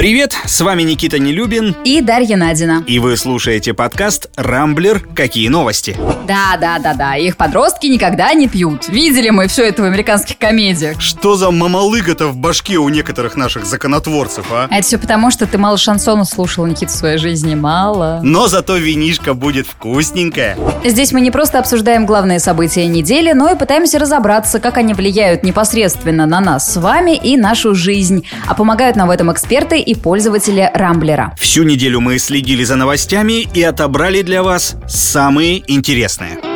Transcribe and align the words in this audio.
Привет, 0.00 0.34
с 0.46 0.58
вами 0.62 0.82
Никита 0.82 1.18
Нелюбин. 1.18 1.76
И 1.84 2.00
Дарья 2.00 2.38
Надина. 2.38 2.82
И 2.86 2.98
вы 2.98 3.18
слушаете 3.18 3.74
подкаст 3.74 4.30
«Рамблер. 4.34 5.00
Какие 5.14 5.48
новости?». 5.48 5.94
Да, 6.26 6.56
да, 6.58 6.78
да, 6.78 6.94
да, 6.94 7.16
их 7.16 7.36
подростки 7.36 7.86
никогда 7.86 8.32
не 8.32 8.48
пьют. 8.48 8.88
Видели 8.88 9.28
мы 9.28 9.46
все 9.46 9.68
это 9.68 9.82
в 9.82 9.84
американских 9.84 10.38
комедиях. 10.38 11.02
Что 11.02 11.36
за 11.36 11.50
мамалыга-то 11.50 12.28
в 12.28 12.36
башке 12.36 12.78
у 12.78 12.88
некоторых 12.88 13.36
наших 13.36 13.66
законотворцев, 13.66 14.46
а? 14.50 14.68
Это 14.70 14.86
все 14.86 14.96
потому, 14.96 15.30
что 15.30 15.46
ты 15.46 15.58
мало 15.58 15.76
шансона 15.76 16.24
слушал, 16.24 16.64
Никита, 16.64 16.90
в 16.90 16.94
своей 16.94 17.18
жизни. 17.18 17.54
Мало. 17.54 18.20
Но 18.22 18.48
зато 18.48 18.76
винишка 18.76 19.34
будет 19.34 19.66
вкусненькая. 19.66 20.56
Здесь 20.82 21.12
мы 21.12 21.20
не 21.20 21.30
просто 21.30 21.58
обсуждаем 21.58 22.06
главные 22.06 22.38
события 22.38 22.86
недели, 22.86 23.32
но 23.32 23.50
и 23.50 23.58
пытаемся 23.58 23.98
разобраться, 23.98 24.60
как 24.60 24.78
они 24.78 24.94
влияют 24.94 25.42
непосредственно 25.42 26.24
на 26.24 26.40
нас 26.40 26.72
с 26.72 26.76
вами 26.76 27.16
и 27.16 27.36
нашу 27.36 27.74
жизнь. 27.74 28.24
А 28.46 28.54
помогают 28.54 28.96
нам 28.96 29.08
в 29.08 29.10
этом 29.10 29.30
эксперты 29.30 29.89
и 29.90 29.94
пользователи 29.96 30.70
Рамблера. 30.72 31.34
Всю 31.36 31.64
неделю 31.64 32.00
мы 32.00 32.18
следили 32.18 32.62
за 32.62 32.76
новостями 32.76 33.48
и 33.52 33.62
отобрали 33.62 34.22
для 34.22 34.44
вас 34.44 34.76
самые 34.88 35.64
интересные. 35.66 36.49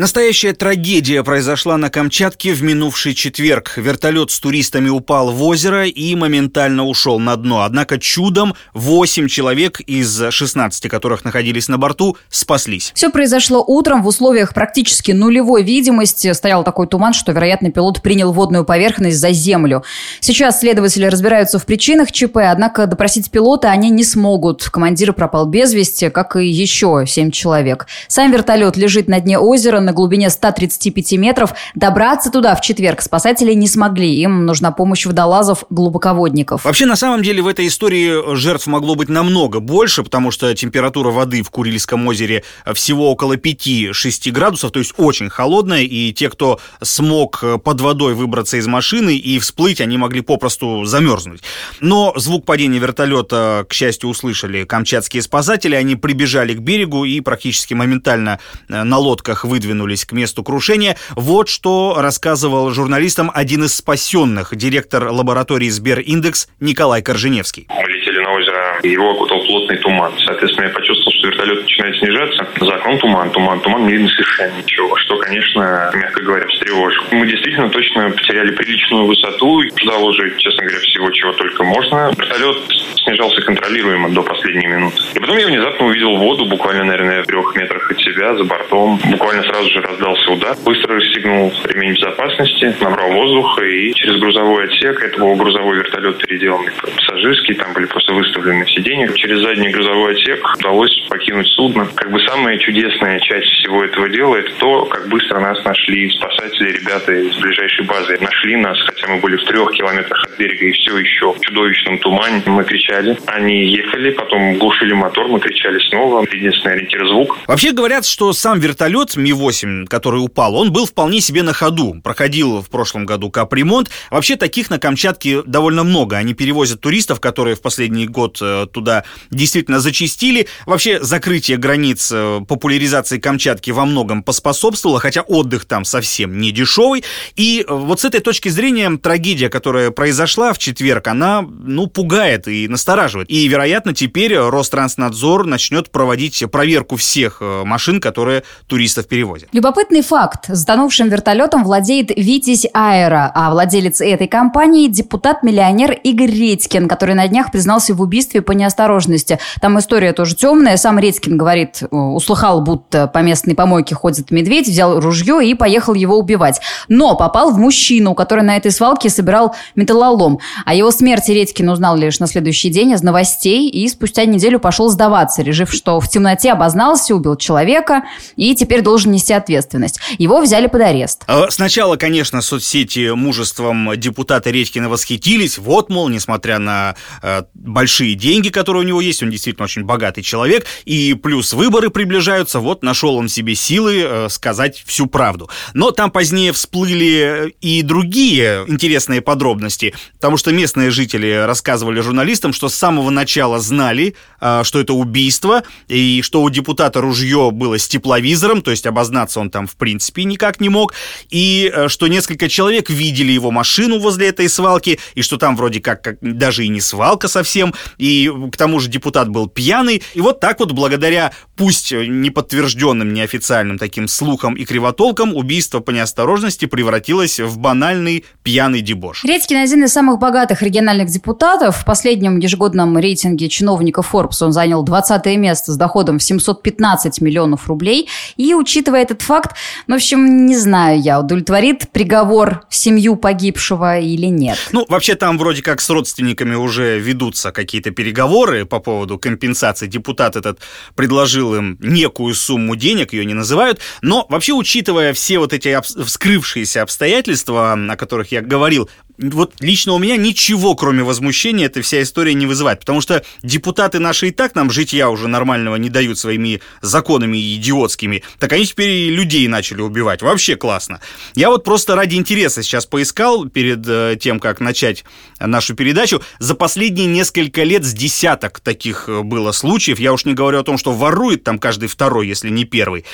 Настоящая 0.00 0.54
трагедия 0.54 1.22
произошла 1.22 1.76
на 1.76 1.90
Камчатке 1.90 2.54
в 2.54 2.62
минувший 2.62 3.12
четверг. 3.12 3.74
Вертолет 3.76 4.30
с 4.30 4.40
туристами 4.40 4.88
упал 4.88 5.30
в 5.30 5.42
озеро 5.42 5.84
и 5.84 6.14
моментально 6.14 6.86
ушел 6.86 7.18
на 7.18 7.36
дно. 7.36 7.64
Однако 7.64 7.98
чудом 7.98 8.54
8 8.72 9.28
человек 9.28 9.78
из 9.80 10.22
16, 10.30 10.88
которых 10.88 11.26
находились 11.26 11.68
на 11.68 11.76
борту, 11.76 12.16
спаслись. 12.30 12.92
Все 12.94 13.10
произошло 13.10 13.62
утром 13.62 14.02
в 14.02 14.06
условиях 14.06 14.54
практически 14.54 15.12
нулевой 15.12 15.64
видимости. 15.64 16.32
Стоял 16.32 16.64
такой 16.64 16.86
туман, 16.86 17.12
что, 17.12 17.32
вероятно, 17.32 17.70
пилот 17.70 18.00
принял 18.00 18.32
водную 18.32 18.64
поверхность 18.64 19.18
за 19.18 19.32
землю. 19.32 19.84
Сейчас 20.20 20.60
следователи 20.60 21.04
разбираются 21.04 21.58
в 21.58 21.66
причинах 21.66 22.10
ЧП, 22.10 22.38
однако 22.38 22.86
допросить 22.86 23.30
пилота 23.30 23.70
они 23.70 23.90
не 23.90 24.04
смогут. 24.04 24.64
Командир 24.64 25.12
пропал 25.12 25.44
без 25.44 25.74
вести, 25.74 26.08
как 26.08 26.36
и 26.36 26.46
еще 26.46 27.04
7 27.06 27.30
человек. 27.32 27.86
Сам 28.08 28.32
вертолет 28.32 28.78
лежит 28.78 29.06
на 29.06 29.20
дне 29.20 29.38
озера, 29.38 29.89
на 29.90 29.94
глубине 29.94 30.30
135 30.30 31.12
метров. 31.14 31.52
Добраться 31.74 32.30
туда 32.30 32.54
в 32.54 32.60
четверг 32.60 33.02
спасатели 33.02 33.52
не 33.54 33.66
смогли. 33.66 34.20
Им 34.20 34.46
нужна 34.46 34.70
помощь 34.70 35.04
водолазов-глубоководников. 35.04 36.64
Вообще, 36.64 36.86
на 36.86 36.94
самом 36.94 37.22
деле, 37.22 37.42
в 37.42 37.48
этой 37.48 37.66
истории 37.66 38.36
жертв 38.36 38.68
могло 38.68 38.94
быть 38.94 39.08
намного 39.08 39.58
больше, 39.58 40.04
потому 40.04 40.30
что 40.30 40.54
температура 40.54 41.10
воды 41.10 41.42
в 41.42 41.50
Курильском 41.50 42.06
озере 42.06 42.44
всего 42.72 43.10
около 43.10 43.34
5-6 43.34 44.30
градусов, 44.30 44.70
то 44.70 44.78
есть 44.78 44.94
очень 44.96 45.28
холодная, 45.28 45.82
и 45.82 46.12
те, 46.12 46.30
кто 46.30 46.60
смог 46.80 47.42
под 47.64 47.80
водой 47.80 48.14
выбраться 48.14 48.58
из 48.58 48.68
машины 48.68 49.16
и 49.16 49.40
всплыть, 49.40 49.80
они 49.80 49.98
могли 49.98 50.20
попросту 50.20 50.84
замерзнуть. 50.84 51.42
Но 51.80 52.12
звук 52.14 52.44
падения 52.44 52.78
вертолета, 52.78 53.66
к 53.68 53.72
счастью, 53.72 54.08
услышали 54.08 54.62
камчатские 54.62 55.22
спасатели, 55.22 55.74
они 55.74 55.96
прибежали 55.96 56.54
к 56.54 56.60
берегу 56.60 57.04
и 57.04 57.20
практически 57.20 57.74
моментально 57.74 58.38
на 58.68 58.98
лодках 58.98 59.44
выдвинули 59.44 59.79
двинулись 59.80 60.04
к 60.04 60.12
месту 60.12 60.42
крушения. 60.42 60.96
Вот 61.16 61.48
что 61.48 61.96
рассказывал 61.98 62.70
журналистам 62.70 63.30
один 63.32 63.64
из 63.64 63.74
спасенных, 63.74 64.54
директор 64.54 65.08
лаборатории 65.08 65.70
Сбериндекс 65.70 66.48
Николай 66.60 67.00
Корженевский. 67.00 67.66
Мы 67.70 67.88
летели 67.88 68.20
на 68.20 68.32
озеро, 68.32 68.49
его 68.88 69.10
окутал 69.10 69.40
плотный 69.44 69.76
туман. 69.78 70.12
Соответственно, 70.18 70.66
я 70.66 70.72
почувствовал, 70.72 71.12
что 71.12 71.28
вертолет 71.28 71.62
начинает 71.62 71.96
снижаться. 71.96 72.48
За 72.60 72.74
окном 72.74 72.98
туман, 72.98 73.30
туман, 73.30 73.60
туман, 73.60 73.86
не 73.86 73.92
видно 73.92 74.08
совершенно 74.08 74.56
ничего, 74.56 74.96
что, 74.96 75.16
конечно, 75.18 75.90
мягко 75.94 76.22
говоря, 76.22 76.46
встревожило. 76.46 77.06
Мы 77.12 77.26
действительно 77.26 77.68
точно 77.70 78.10
потеряли 78.10 78.50
приличную 78.50 79.06
высоту. 79.06 79.62
Ждал 79.76 80.04
уже, 80.04 80.36
честно 80.36 80.62
говоря, 80.64 80.80
всего, 80.80 81.10
чего 81.10 81.32
только 81.32 81.64
можно. 81.64 82.10
Вертолет 82.16 82.58
снижался 83.04 83.42
контролируемо 83.42 84.10
до 84.10 84.22
последней 84.22 84.66
минуты. 84.66 84.96
И 85.14 85.18
потом 85.18 85.36
я 85.38 85.46
внезапно 85.46 85.86
увидел 85.86 86.16
воду, 86.16 86.46
буквально, 86.46 86.84
наверное, 86.84 87.22
в 87.22 87.26
трех 87.26 87.54
метрах 87.56 87.90
от 87.90 88.00
себя, 88.00 88.34
за 88.36 88.44
бортом. 88.44 88.98
Буквально 89.10 89.42
сразу 89.42 89.70
же 89.70 89.80
раздался 89.80 90.30
удар. 90.30 90.56
Быстро 90.64 90.96
расстегнул 90.96 91.52
ремень 91.64 91.94
безопасности, 91.94 92.74
набрал 92.80 93.10
воздуха 93.12 93.62
и 93.64 93.92
через 93.94 94.16
грузовой 94.20 94.64
отсек, 94.64 95.02
это 95.02 95.18
был 95.18 95.34
грузовой 95.36 95.78
вертолет, 95.78 96.18
переделанный 96.18 96.72
под 96.72 96.92
пассажирский, 96.94 97.54
там 97.54 97.72
были 97.72 97.86
просто 97.86 98.12
выставлены 98.12 98.66
сиденья. 98.74 99.08
Через 99.14 99.40
задний 99.40 99.70
грузовой 99.70 100.14
отсек 100.14 100.44
удалось 100.58 101.06
покинуть 101.08 101.48
судно. 101.48 101.86
Как 101.94 102.10
бы 102.10 102.18
самая 102.20 102.58
чудесная 102.58 103.18
часть 103.20 103.46
всего 103.46 103.84
этого 103.84 104.08
дела, 104.08 104.36
это 104.36 104.52
то, 104.58 104.84
как 104.86 105.08
быстро 105.08 105.40
нас 105.40 105.62
нашли 105.64 106.10
спасатели, 106.10 106.72
ребята 106.72 107.12
из 107.12 107.36
ближайшей 107.36 107.84
базы. 107.86 108.18
Нашли 108.20 108.56
нас, 108.56 108.78
хотя 108.86 109.08
мы 109.08 109.20
были 109.20 109.36
в 109.36 109.44
трех 109.44 109.72
километрах 109.72 110.24
от 110.24 110.38
берега 110.38 110.66
и 110.66 110.72
все 110.72 110.98
еще 110.98 111.32
в 111.32 111.40
чудовищном 111.40 111.98
тумане. 111.98 112.42
Мы 112.46 112.64
кричали. 112.64 113.18
Они 113.26 113.66
ехали, 113.66 114.10
потом 114.10 114.58
глушили 114.58 114.94
мотор, 114.94 115.28
мы 115.28 115.40
кричали 115.40 115.78
снова. 115.90 116.26
Единственный 116.30 116.74
ориентир 116.74 117.06
звук. 117.08 117.38
Вообще 117.46 117.72
говорят, 117.72 118.04
что 118.04 118.32
сам 118.32 118.58
вертолет 118.58 119.16
Ми-8 119.16 119.50
8, 119.50 119.86
который 119.86 120.18
упал, 120.18 120.54
он 120.54 120.72
был 120.72 120.86
вполне 120.86 121.20
себе 121.20 121.42
на 121.42 121.52
ходу. 121.52 121.96
Проходил 122.02 122.62
в 122.62 122.70
прошлом 122.70 123.04
году 123.04 123.30
капремонт. 123.30 123.90
Вообще 124.10 124.36
таких 124.36 124.70
на 124.70 124.78
Камчатке 124.78 125.42
довольно 125.42 125.84
много. 125.84 126.16
Они 126.16 126.34
перевозят 126.34 126.80
туристов, 126.80 127.20
которые 127.20 127.56
в 127.56 127.62
последний 127.62 128.06
год 128.06 128.38
э, 128.40 128.59
туда 128.66 129.04
действительно 129.30 129.80
зачистили. 129.80 130.46
Вообще 130.66 131.02
закрытие 131.02 131.56
границ 131.56 132.10
э, 132.12 132.40
популяризации 132.46 133.18
Камчатки 133.18 133.70
во 133.70 133.84
многом 133.84 134.22
поспособствовало, 134.22 135.00
хотя 135.00 135.22
отдых 135.22 135.64
там 135.64 135.84
совсем 135.84 136.38
не 136.38 136.52
дешевый. 136.52 137.04
И 137.36 137.64
э, 137.66 137.72
вот 137.72 138.00
с 138.00 138.04
этой 138.04 138.20
точки 138.20 138.48
зрения 138.48 138.90
трагедия, 138.96 139.48
которая 139.48 139.90
произошла 139.90 140.52
в 140.52 140.58
четверг, 140.58 141.08
она, 141.08 141.42
ну, 141.42 141.86
пугает 141.86 142.48
и 142.48 142.68
настораживает. 142.68 143.30
И, 143.30 143.46
вероятно, 143.48 143.94
теперь 143.94 144.36
Ространснадзор 144.36 145.46
начнет 145.46 145.90
проводить 145.90 146.44
проверку 146.50 146.96
всех 146.96 147.40
машин, 147.40 148.00
которые 148.00 148.42
туристов 148.66 149.08
перевозят. 149.08 149.48
Любопытный 149.52 150.02
факт. 150.02 150.46
Затонувшим 150.48 151.08
вертолетом 151.08 151.64
владеет 151.64 152.10
Витязь 152.16 152.66
Аэро, 152.72 153.30
а 153.34 153.50
владелец 153.50 154.00
этой 154.00 154.28
компании– 154.28 154.88
депутат-миллионер 154.88 155.92
Игорь 155.92 156.30
Редькин, 156.30 156.88
который 156.88 157.14
на 157.14 157.26
днях 157.28 157.50
признался 157.50 157.94
в 157.94 158.00
убийстве 158.00 158.42
по 158.50 158.52
неосторожности. 158.52 159.38
Там 159.60 159.78
история 159.78 160.12
тоже 160.12 160.34
темная. 160.34 160.76
Сам 160.76 160.98
Редькин 160.98 161.38
говорит, 161.38 161.82
э, 161.82 161.86
услыхал, 161.94 162.62
будто 162.62 163.06
по 163.06 163.18
местной 163.18 163.54
помойке 163.54 163.94
ходит 163.94 164.32
медведь, 164.32 164.66
взял 164.66 164.98
ружье 164.98 165.38
и 165.48 165.54
поехал 165.54 165.94
его 165.94 166.18
убивать. 166.18 166.60
Но 166.88 167.14
попал 167.14 167.52
в 167.52 167.58
мужчину, 167.58 168.14
который 168.14 168.42
на 168.42 168.56
этой 168.56 168.72
свалке 168.72 169.08
собирал 169.08 169.54
металлолом. 169.76 170.40
О 170.66 170.74
его 170.74 170.90
смерти 170.90 171.30
Редькин 171.30 171.68
узнал 171.68 171.96
лишь 171.96 172.18
на 172.18 172.26
следующий 172.26 172.70
день 172.70 172.90
из 172.90 173.02
новостей 173.04 173.68
и 173.70 173.86
спустя 173.86 174.24
неделю 174.24 174.58
пошел 174.58 174.88
сдаваться, 174.88 175.42
решив, 175.42 175.72
что 175.72 176.00
в 176.00 176.08
темноте 176.08 176.50
обознался, 176.50 177.14
убил 177.14 177.36
человека 177.36 178.02
и 178.34 178.56
теперь 178.56 178.82
должен 178.82 179.12
нести 179.12 179.32
ответственность. 179.32 180.00
Его 180.18 180.40
взяли 180.40 180.66
под 180.66 180.80
арест. 180.80 181.22
А, 181.28 181.52
сначала, 181.52 181.94
конечно, 181.94 182.42
соцсети 182.42 183.14
мужеством 183.14 183.92
депутата 183.96 184.50
Редькина 184.50 184.88
восхитились. 184.88 185.56
Вот, 185.56 185.88
мол, 185.88 186.08
несмотря 186.08 186.58
на 186.58 186.96
э, 187.22 187.42
большие 187.54 188.16
деньги, 188.16 188.39
которые 188.48 188.84
у 188.84 188.86
него 188.86 189.02
есть, 189.02 189.22
он 189.22 189.30
действительно 189.30 189.64
очень 189.64 189.84
богатый 189.84 190.22
человек, 190.22 190.64
и 190.86 191.12
плюс 191.12 191.52
выборы 191.52 191.90
приближаются, 191.90 192.60
вот 192.60 192.82
нашел 192.82 193.16
он 193.16 193.28
себе 193.28 193.54
силы 193.54 194.02
э, 194.02 194.28
сказать 194.30 194.82
всю 194.86 195.06
правду. 195.06 195.50
Но 195.74 195.90
там 195.90 196.10
позднее 196.10 196.52
всплыли 196.52 197.54
и 197.60 197.82
другие 197.82 198.64
интересные 198.68 199.20
подробности, 199.20 199.94
потому 200.14 200.38
что 200.38 200.50
местные 200.50 200.90
жители 200.90 201.44
рассказывали 201.46 202.00
журналистам, 202.00 202.54
что 202.54 202.70
с 202.70 202.74
самого 202.74 203.10
начала 203.10 203.60
знали, 203.60 204.14
э, 204.40 204.62
что 204.64 204.80
это 204.80 204.94
убийство, 204.94 205.62
и 205.88 206.22
что 206.22 206.42
у 206.42 206.48
депутата 206.48 207.02
ружье 207.02 207.50
было 207.52 207.78
с 207.78 207.86
тепловизором, 207.86 208.62
то 208.62 208.70
есть 208.70 208.86
обозначено 208.86 209.10
признаться 209.10 209.40
он 209.40 209.50
там 209.50 209.66
в 209.66 209.74
принципе 209.74 210.22
никак 210.24 210.60
не 210.60 210.68
мог, 210.68 210.94
и 211.30 211.70
э, 211.74 211.88
что 211.88 212.06
несколько 212.06 212.48
человек 212.48 212.90
видели 212.90 213.32
его 213.32 213.50
машину 213.50 213.98
возле 213.98 214.28
этой 214.28 214.48
свалки, 214.48 215.00
и 215.16 215.22
что 215.22 215.36
там 215.36 215.56
вроде 215.56 215.80
как, 215.80 216.02
как 216.02 216.18
даже 216.20 216.64
и 216.64 216.68
не 216.68 216.80
свалка 216.80 217.26
совсем, 217.26 217.74
и 217.98 218.29
к 218.50 218.56
тому 218.56 218.80
же 218.80 218.88
депутат 218.88 219.28
был 219.28 219.48
пьяный, 219.48 220.02
и 220.14 220.20
вот 220.20 220.40
так 220.40 220.60
вот 220.60 220.72
благодаря 220.72 221.32
пусть 221.56 221.92
неподтвержденным, 221.92 223.12
неофициальным 223.12 223.78
таким 223.78 224.08
слухам 224.08 224.54
и 224.54 224.64
кривотолкам, 224.64 225.34
убийство 225.36 225.80
по 225.80 225.90
неосторожности 225.90 226.64
превратилось 226.64 227.40
в 227.40 227.58
банальный 227.58 228.24
пьяный 228.42 228.80
дебош. 228.80 229.24
Редькин 229.24 229.58
один 229.58 229.84
из 229.84 229.92
самых 229.92 230.18
богатых 230.18 230.62
региональных 230.62 231.08
депутатов. 231.08 231.76
В 231.76 231.84
последнем 231.84 232.38
ежегодном 232.38 232.96
рейтинге 232.96 233.48
чиновников 233.48 234.14
Forbes 234.14 234.42
он 234.42 234.52
занял 234.52 234.82
20 234.82 235.26
место 235.36 235.72
с 235.72 235.76
доходом 235.76 236.18
в 236.18 236.22
715 236.22 237.20
миллионов 237.20 237.68
рублей. 237.68 238.08
И, 238.36 238.54
учитывая 238.54 239.02
этот 239.02 239.22
факт. 239.22 239.56
Ну, 239.86 239.94
в 239.94 239.98
общем, 239.98 240.46
не 240.46 240.56
знаю 240.56 241.00
я, 241.00 241.20
удовлетворит 241.20 241.90
приговор 241.92 242.62
семью 242.70 243.16
погибшего 243.16 243.98
или 243.98 244.26
нет. 244.26 244.56
Ну, 244.72 244.86
вообще 244.88 245.14
там 245.14 245.36
вроде 245.36 245.62
как 245.62 245.80
с 245.80 245.90
родственниками 245.90 246.54
уже 246.54 246.98
ведутся 246.98 247.52
какие-то 247.52 247.90
переговоры 247.90 248.19
по 248.66 248.80
поводу 248.80 249.18
компенсации. 249.18 249.86
Депутат 249.86 250.36
этот 250.36 250.60
предложил 250.94 251.54
им 251.54 251.76
некую 251.80 252.34
сумму 252.34 252.76
денег, 252.76 253.12
ее 253.12 253.24
не 253.24 253.34
называют. 253.34 253.80
Но 254.02 254.26
вообще, 254.28 254.52
учитывая 254.52 255.12
все 255.12 255.38
вот 255.38 255.52
эти 255.52 255.80
вскрывшиеся 255.80 256.82
обстоятельства, 256.82 257.72
о 257.72 257.96
которых 257.96 258.32
я 258.32 258.40
говорил, 258.40 258.88
вот 259.20 259.54
лично 259.60 259.92
у 259.92 259.98
меня 259.98 260.16
ничего, 260.16 260.74
кроме 260.74 261.02
возмущения, 261.02 261.66
эта 261.66 261.82
вся 261.82 262.02
история 262.02 262.34
не 262.34 262.46
вызывает. 262.46 262.80
Потому 262.80 263.00
что 263.00 263.22
депутаты 263.42 263.98
наши 263.98 264.28
и 264.28 264.30
так 264.30 264.54
нам 264.54 264.70
житья 264.70 265.10
уже 265.10 265.28
нормального 265.28 265.76
не 265.76 265.90
дают 265.90 266.18
своими 266.18 266.60
законами 266.80 267.36
идиотскими. 267.56 268.22
Так 268.38 268.52
они 268.52 268.64
теперь 268.64 268.90
и 268.90 269.10
людей 269.10 269.46
начали 269.48 269.82
убивать. 269.82 270.22
Вообще 270.22 270.56
классно. 270.56 271.00
Я 271.34 271.50
вот 271.50 271.64
просто 271.64 271.94
ради 271.94 272.16
интереса 272.16 272.62
сейчас 272.62 272.86
поискал 272.86 273.46
перед 273.46 273.86
э, 273.86 274.16
тем, 274.18 274.40
как 274.40 274.60
начать 274.60 275.04
нашу 275.38 275.74
передачу. 275.74 276.22
За 276.38 276.54
последние 276.54 277.06
несколько 277.06 277.62
лет 277.62 277.84
с 277.84 277.92
десяток 277.92 278.60
таких 278.60 279.08
э, 279.08 279.22
было 279.22 279.52
случаев. 279.52 280.00
Я 280.00 280.12
уж 280.12 280.24
не 280.24 280.32
говорю 280.32 280.60
о 280.60 280.64
том, 280.64 280.78
что 280.78 280.92
ворует 280.92 281.44
там 281.44 281.58
каждый 281.58 281.88
второй, 281.88 282.26
если 282.26 282.48
не 282.48 282.64
первый. 282.64 283.04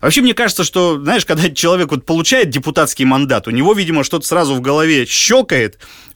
Вообще, 0.00 0.20
мне 0.20 0.34
кажется, 0.34 0.64
что, 0.64 1.00
знаешь, 1.00 1.24
когда 1.24 1.48
человек 1.48 1.90
вот 1.90 2.04
получает 2.04 2.50
депутатский 2.50 3.06
мандат, 3.06 3.48
у 3.48 3.50
него, 3.50 3.72
видимо, 3.72 4.04
что-то 4.04 4.26
сразу 4.26 4.54
в 4.54 4.60
голове 4.60 5.06
щелкает, 5.06 5.53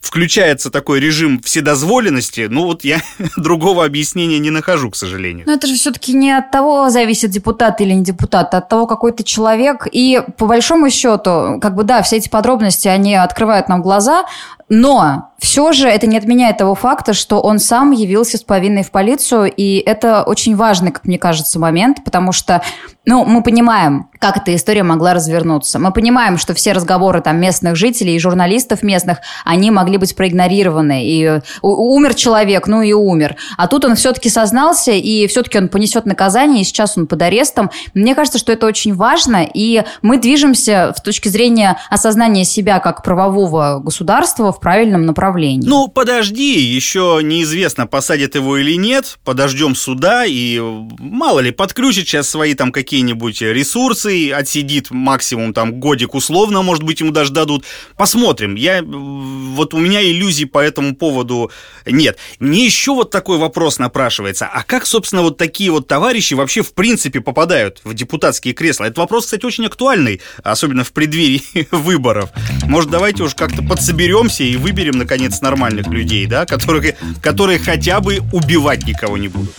включается 0.01 0.71
такой 0.71 0.99
режим 0.99 1.41
вседозволенности, 1.41 2.47
ну 2.49 2.65
вот 2.65 2.83
я 2.83 3.01
другого 3.37 3.85
объяснения 3.85 4.39
не 4.39 4.49
нахожу, 4.49 4.89
к 4.89 4.95
сожалению. 4.95 5.45
Но 5.45 5.53
это 5.53 5.67
же 5.67 5.75
все-таки 5.75 6.13
не 6.13 6.31
от 6.31 6.51
того 6.51 6.89
зависит 6.89 7.31
депутат 7.31 7.81
или 7.81 7.93
не 7.93 8.03
депутат, 8.03 8.53
а 8.53 8.59
от 8.59 8.69
того, 8.69 8.87
какой 8.87 9.11
ты 9.11 9.23
человек. 9.23 9.87
И 9.91 10.21
по 10.37 10.47
большому 10.47 10.89
счету, 10.89 11.59
как 11.61 11.75
бы 11.75 11.83
да, 11.83 12.01
все 12.01 12.17
эти 12.17 12.29
подробности, 12.29 12.87
они 12.87 13.15
открывают 13.15 13.69
нам 13.69 13.81
глаза, 13.81 14.25
но 14.69 15.28
все 15.39 15.71
же 15.71 15.87
это 15.87 16.07
не 16.07 16.17
отменяет 16.17 16.57
того 16.57 16.75
факта, 16.75 17.13
что 17.13 17.39
он 17.41 17.59
сам 17.59 17.91
явился 17.91 18.37
с 18.37 18.43
повинной 18.43 18.83
в 18.83 18.91
полицию, 18.91 19.51
и 19.51 19.77
это 19.77 20.23
очень 20.23 20.55
важный, 20.55 20.91
как 20.91 21.05
мне 21.05 21.17
кажется, 21.17 21.59
момент, 21.59 22.03
потому 22.03 22.31
что, 22.31 22.61
ну, 23.05 23.25
мы 23.25 23.41
понимаем, 23.41 24.09
как 24.19 24.37
эта 24.37 24.53
история 24.53 24.83
могла 24.83 25.13
развернуться. 25.13 25.79
Мы 25.79 25.91
понимаем, 25.91 26.37
что 26.37 26.53
все 26.53 26.73
разговоры 26.73 27.21
там 27.21 27.39
местных 27.39 27.75
жителей 27.75 28.15
и 28.15 28.19
журналистов 28.19 28.83
местных, 28.83 29.19
они 29.45 29.71
могли 29.71 29.97
быть 29.97 30.15
проигнорированы. 30.15 31.05
И 31.05 31.41
умер 31.61 32.13
человек, 32.15 32.67
ну 32.67 32.81
и 32.81 32.91
умер. 32.91 33.37
А 33.57 33.67
тут 33.67 33.85
он 33.85 33.95
все-таки 33.95 34.29
сознался, 34.29 34.91
и 34.91 35.25
все-таки 35.27 35.57
он 35.57 35.69
понесет 35.69 36.05
наказание, 36.05 36.61
и 36.61 36.65
сейчас 36.65 36.97
он 36.97 37.07
под 37.07 37.21
арестом. 37.21 37.71
Мне 37.93 38.13
кажется, 38.13 38.39
что 38.39 38.51
это 38.51 38.67
очень 38.67 38.93
важно, 38.93 39.47
и 39.51 39.83
мы 40.01 40.17
движемся 40.17 40.93
в 40.95 41.01
точке 41.01 41.29
зрения 41.29 41.77
осознания 41.89 42.43
себя 42.43 42.79
как 42.79 43.03
правового 43.03 43.79
государства 43.81 44.51
в 44.51 44.59
правильном 44.59 45.05
направлении. 45.05 45.28
Ну, 45.65 45.87
подожди, 45.87 46.59
еще 46.59 47.19
неизвестно, 47.23 47.87
посадят 47.87 48.35
его 48.35 48.57
или 48.57 48.75
нет. 48.75 49.19
Подождем 49.23 49.75
суда, 49.75 50.25
и 50.25 50.59
мало 50.99 51.39
ли, 51.39 51.51
подключит 51.51 52.07
сейчас 52.07 52.29
свои 52.29 52.53
там 52.53 52.71
какие-нибудь 52.71 53.41
ресурсы, 53.41 54.31
отсидит 54.31 54.91
максимум 54.91 55.53
там 55.53 55.79
годик 55.79 56.15
условно, 56.15 56.61
может 56.61 56.83
быть, 56.83 56.99
ему 56.99 57.11
даже 57.11 57.31
дадут. 57.31 57.65
Посмотрим. 57.97 58.55
Я, 58.55 58.81
вот 58.83 59.73
у 59.73 59.77
меня 59.77 60.01
иллюзий 60.01 60.45
по 60.45 60.59
этому 60.59 60.95
поводу 60.95 61.51
нет. 61.85 62.17
Мне 62.39 62.65
еще 62.65 62.93
вот 62.93 63.11
такой 63.11 63.37
вопрос 63.37 63.79
напрашивается. 63.79 64.45
А 64.45 64.63
как, 64.63 64.85
собственно, 64.85 65.21
вот 65.21 65.37
такие 65.37 65.71
вот 65.71 65.87
товарищи 65.87 66.33
вообще 66.33 66.61
в 66.61 66.73
принципе 66.73 67.21
попадают 67.21 67.81
в 67.83 67.93
депутатские 67.93 68.53
кресла? 68.53 68.85
Это 68.85 69.01
вопрос, 69.01 69.25
кстати, 69.25 69.45
очень 69.45 69.65
актуальный, 69.65 70.21
особенно 70.43 70.83
в 70.83 70.91
преддверии 70.91 71.67
выборов. 71.71 72.29
Может, 72.63 72.89
давайте 72.89 73.23
уж 73.23 73.35
как-то 73.35 73.61
подсоберемся 73.63 74.43
и 74.43 74.55
выберем, 74.55 74.97
наконец, 74.97 75.18
нормальных 75.41 75.87
людей, 75.87 76.25
да, 76.25 76.45
которые, 76.45 76.95
которые 77.21 77.59
хотя 77.59 77.99
бы 77.99 78.19
убивать 78.31 78.85
никого 78.85 79.17
не 79.17 79.27
будут. 79.27 79.55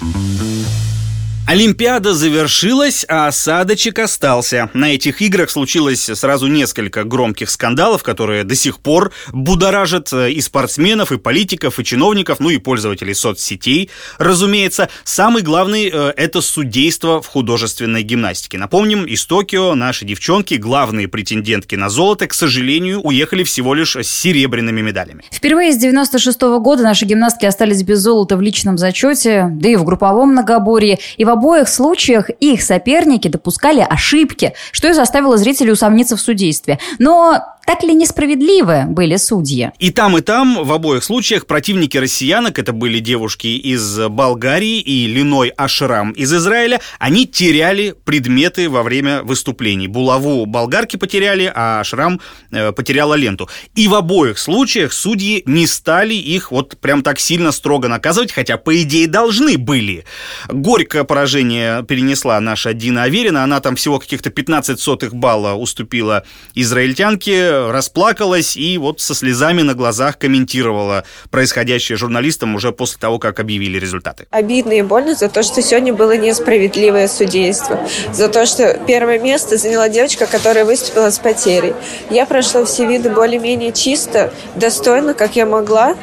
Олимпиада 1.51 2.15
завершилась, 2.15 3.05
а 3.09 3.27
осадочек 3.27 3.99
остался. 3.99 4.71
На 4.73 4.95
этих 4.95 5.21
играх 5.21 5.51
случилось 5.51 6.03
сразу 6.05 6.47
несколько 6.47 7.03
громких 7.03 7.51
скандалов, 7.51 8.05
которые 8.05 8.45
до 8.45 8.55
сих 8.55 8.79
пор 8.79 9.11
будоражат 9.33 10.13
э, 10.13 10.31
и 10.31 10.41
спортсменов, 10.43 11.11
и 11.11 11.19
политиков, 11.19 11.81
и 11.81 11.85
чиновников, 11.85 12.39
ну 12.39 12.51
и 12.51 12.59
пользователей 12.59 13.15
соцсетей. 13.15 13.91
Разумеется, 14.19 14.91
самый 15.03 15.43
главный 15.43 15.91
э,– 15.93 16.13
это 16.17 16.41
судейство 16.41 17.21
в 17.21 17.27
художественной 17.27 18.05
гимнастике. 18.05 18.57
Напомним, 18.57 19.05
из 19.05 19.27
Токио 19.27 19.75
наши 19.75 20.05
девчонки, 20.05 20.55
главные 20.55 21.09
претендентки 21.09 21.75
на 21.75 21.89
золото, 21.89 22.29
к 22.29 22.33
сожалению, 22.33 23.01
уехали 23.01 23.43
всего 23.43 23.75
лишь 23.75 23.97
с 23.97 24.07
серебряными 24.07 24.83
медалями. 24.83 25.25
Впервые 25.33 25.73
с 25.73 25.79
96 25.79 26.43
-го 26.43 26.61
года 26.61 26.85
наши 26.85 27.07
гимнастки 27.07 27.45
остались 27.45 27.83
без 27.83 27.99
золота 27.99 28.37
в 28.37 28.41
личном 28.41 28.79
зачете, 28.79 29.49
да 29.51 29.69
и 29.69 29.75
в 29.75 29.83
групповом 29.83 30.31
многоборье. 30.31 31.01
И 31.17 31.25
в 31.25 31.40
обоих 31.41 31.69
случаях 31.69 32.29
их 32.29 32.63
соперники 32.63 33.29
допускали 33.29 33.81
ошибки, 33.81 34.53
что 34.73 34.89
и 34.89 34.93
заставило 34.93 35.39
зрителей 35.39 35.73
усомниться 35.73 36.17
в 36.17 36.21
судействе. 36.21 36.79
Но 36.99 37.43
так 37.71 37.85
ли 37.85 37.95
несправедливы 37.95 38.87
были 38.89 39.15
судьи? 39.15 39.71
И 39.79 39.93
там, 39.93 40.19
и 40.19 40.23
там, 40.23 40.65
в 40.65 40.73
обоих 40.73 41.05
случаях, 41.05 41.47
противники 41.47 41.97
россиянок, 41.97 42.59
это 42.59 42.73
были 42.73 42.99
девушки 42.99 43.47
из 43.47 44.09
Болгарии 44.09 44.81
и 44.81 45.07
Линой 45.07 45.51
Ашрам 45.51 46.11
из 46.11 46.35
Израиля, 46.35 46.81
они 46.99 47.29
теряли 47.29 47.95
предметы 48.05 48.69
во 48.69 48.83
время 48.83 49.23
выступлений. 49.23 49.87
Булаву 49.87 50.47
болгарки 50.47 50.97
потеряли, 50.97 51.53
а 51.55 51.79
Ашрам 51.79 52.21
э, 52.51 52.73
потеряла 52.73 53.15
ленту. 53.15 53.49
И 53.77 53.87
в 53.87 53.95
обоих 53.95 54.41
случаях 54.41 54.93
судьи 54.93 55.45
не 55.47 55.69
стали 55.69 56.15
их 56.15 56.51
вот 56.51 56.77
прям 56.81 57.05
так 57.05 57.21
сильно 57.21 57.53
строго 57.53 57.87
наказывать, 57.87 58.33
хотя, 58.33 58.57
по 58.57 58.83
идее, 58.83 59.07
должны 59.07 59.59
были. 59.59 60.05
Горькое 60.49 61.05
поражение 61.05 61.85
перенесла 61.85 62.41
наша 62.41 62.75
Дина 62.75 63.05
Аверина, 63.05 63.45
она 63.45 63.61
там 63.61 63.77
всего 63.77 64.01
каких-то 64.01 64.31
15 64.31 64.81
сотых 64.81 65.15
балла 65.15 65.55
уступила 65.55 66.25
израильтянке, 66.57 67.60
расплакалась 67.71 68.57
и 68.57 68.79
вот 68.79 69.01
со 69.01 69.15
слезами 69.15 69.63
на 69.63 69.75
глазах 69.75 70.19
комментировала 70.19 71.05
происходящее 71.31 71.97
журналистам 71.97 72.55
уже 72.55 72.73
после 72.73 72.99
того, 72.99 73.19
как 73.19 73.41
объявили 73.41 73.79
результаты. 73.79 74.27
Обидно 74.31 74.73
и 74.73 74.83
больно 74.83 75.15
за 75.15 75.29
то, 75.29 75.43
что 75.43 75.63
сегодня 75.63 75.93
было 75.93 76.17
несправедливое 76.17 77.09
судейство. 77.09 77.81
За 78.13 78.29
то, 78.29 78.47
что 78.47 78.79
первое 78.87 79.19
место 79.19 79.57
заняла 79.57 79.89
девочка, 79.89 80.27
которая 80.27 80.65
выступила 80.65 81.11
с 81.11 81.19
потерей. 81.19 81.75
Я 82.11 82.27
прошла 82.27 82.65
все 82.65 82.87
виды 82.87 83.11
более-менее 83.11 83.73
чисто, 83.73 84.33
достойно, 84.55 85.15
как 85.15 85.37
я 85.37 85.47
могла 85.47 85.97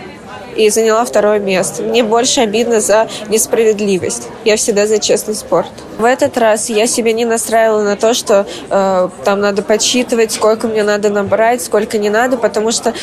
и 0.57 0.69
заняла 0.69 1.06
второе 1.06 1.39
место. 1.39 1.83
Мне 1.83 2.04
больше 2.04 2.42
обидно 2.42 2.81
за 2.81 3.07
несправедливость. 3.30 4.27
Я 4.44 4.57
всегда 4.57 4.88
за 4.88 5.00
честный 5.00 5.36
спорт. 5.36 5.69
В 5.98 6.04
этот 6.04 6.38
раз 6.38 6.69
я 6.69 6.88
себя 6.88 7.13
не 7.13 7.25
настраивала 7.25 7.83
на 7.83 7.95
то, 7.95 8.13
что 8.13 8.45
э, 8.69 9.09
там 9.24 9.39
надо 9.39 9.62
подсчитывать, 9.62 10.31
сколько 10.31 10.68
мне 10.68 10.83
надо 10.83 11.09
набрать, 11.09 11.62
сколько 11.62 11.98
не 11.98 12.09
надо, 12.09 12.38
потому 12.38 12.71
что 12.71 12.94